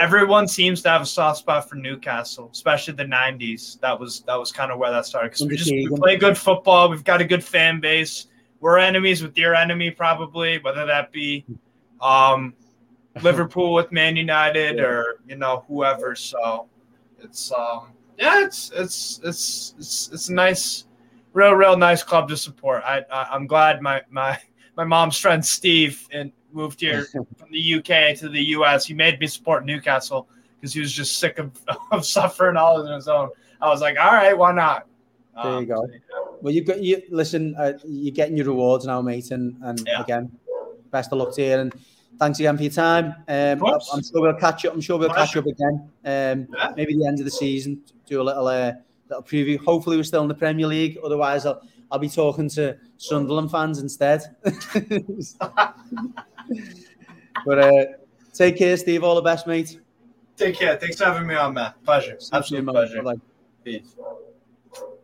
everyone 0.00 0.48
seems 0.48 0.80
to 0.82 0.88
have 0.88 1.02
a 1.02 1.06
soft 1.06 1.40
spot 1.40 1.68
for 1.68 1.76
Newcastle, 1.76 2.48
especially 2.52 2.94
the 2.94 3.04
'90s. 3.04 3.78
That 3.80 4.00
was 4.00 4.22
that 4.22 4.34
was 4.34 4.50
kind 4.50 4.72
of 4.72 4.78
where 4.78 4.90
that 4.90 5.06
started 5.06 5.28
because 5.28 5.46
we 5.46 5.56
just 5.56 5.70
we 5.70 5.88
play 5.88 6.16
good 6.16 6.36
football. 6.36 6.88
We've 6.88 7.04
got 7.04 7.20
a 7.20 7.24
good 7.24 7.44
fan 7.44 7.78
base. 7.78 8.26
We're 8.58 8.78
enemies 8.78 9.22
with 9.22 9.36
your 9.38 9.54
enemy, 9.54 9.90
probably, 9.90 10.58
whether 10.58 10.84
that 10.86 11.12
be 11.12 11.44
um, 12.00 12.54
Liverpool 13.22 13.74
with 13.74 13.92
Man 13.92 14.16
United 14.16 14.80
or 14.80 15.20
you 15.28 15.36
know 15.36 15.64
whoever. 15.68 16.16
So 16.16 16.66
it's 17.22 17.52
um, 17.52 17.92
yeah, 18.18 18.44
it's 18.44 18.72
it's 18.74 19.20
it's 19.22 19.74
it's 19.78 20.10
it's 20.12 20.28
a 20.30 20.34
nice, 20.34 20.86
real 21.34 21.52
real 21.52 21.76
nice 21.76 22.02
club 22.02 22.28
to 22.30 22.36
support. 22.36 22.82
I, 22.84 23.04
I 23.12 23.36
am 23.36 23.46
glad 23.46 23.82
my 23.82 24.02
my 24.10 24.38
my 24.76 24.84
mom's 24.84 25.18
friend 25.18 25.44
Steve 25.44 26.08
and 26.10 26.32
moved 26.52 26.80
here 26.80 27.04
from 27.04 27.26
the 27.50 27.74
UK 27.74 28.16
to 28.18 28.28
the 28.28 28.42
US. 28.56 28.86
He 28.86 28.94
made 28.94 29.18
me 29.20 29.26
support 29.26 29.64
Newcastle 29.64 30.28
because 30.60 30.74
he 30.74 30.80
was 30.80 30.92
just 30.92 31.18
sick 31.18 31.38
of, 31.38 31.52
of 31.90 32.04
suffering 32.04 32.56
all 32.56 32.86
on 32.86 32.92
his 32.94 33.08
own. 33.08 33.30
I 33.60 33.68
was 33.68 33.80
like, 33.80 33.98
all 33.98 34.12
right, 34.12 34.36
why 34.36 34.52
not? 34.52 34.86
There 35.34 35.52
um, 35.52 35.62
you 35.62 35.66
go. 35.66 35.86
Well, 36.40 36.52
you've 36.52 36.66
got 36.66 36.82
you 36.82 37.02
listen. 37.10 37.54
Uh, 37.56 37.74
you're 37.86 38.14
getting 38.14 38.36
your 38.36 38.46
rewards 38.46 38.86
now, 38.86 39.00
mate, 39.02 39.30
and 39.30 39.56
and 39.62 39.82
yeah. 39.86 40.02
again, 40.02 40.30
best 40.90 41.12
of 41.12 41.18
luck 41.18 41.34
to 41.34 41.42
you. 41.42 41.52
And 41.52 41.74
thanks 42.18 42.38
again 42.38 42.56
for 42.56 42.62
your 42.62 42.72
time. 42.72 43.14
Um, 43.28 43.64
I'm 43.64 44.02
sure 44.02 44.22
we'll 44.22 44.34
catch 44.34 44.64
up. 44.64 44.72
I'm 44.72 44.80
sure 44.80 44.98
we'll 44.98 45.10
catch 45.10 45.36
up 45.36 45.46
again. 45.46 45.90
Um, 46.04 46.48
yeah. 46.54 46.72
Maybe 46.76 46.96
the 46.96 47.06
end 47.06 47.18
of 47.18 47.26
the 47.26 47.30
season. 47.30 47.82
Do 48.06 48.20
a 48.20 48.24
little 48.24 48.48
uh, 48.48 48.72
little 49.08 49.22
preview. 49.22 49.58
Hopefully, 49.58 49.96
we're 49.96 50.04
still 50.04 50.22
in 50.22 50.28
the 50.28 50.34
Premier 50.34 50.66
League. 50.66 50.98
Otherwise, 51.04 51.44
I'll 51.46 51.62
I'll 51.90 51.98
be 51.98 52.08
talking 52.08 52.48
to 52.50 52.76
Sunderland 52.96 53.50
fans 53.50 53.78
instead. 53.78 54.22
but 57.44 57.58
uh, 57.58 57.84
take 58.32 58.56
care, 58.56 58.76
Steve. 58.76 59.04
All 59.04 59.14
the 59.14 59.22
best, 59.22 59.46
mate. 59.46 59.80
Take 60.36 60.56
care. 60.56 60.76
Thanks 60.76 60.96
for 60.96 61.04
having 61.04 61.26
me 61.26 61.34
on, 61.34 61.54
Matt. 61.54 61.82
Pleasure. 61.84 62.18
Absolute 62.32 62.66
pleasure. 62.66 63.02
Bye. 63.02 63.16
Peace. 63.64 63.94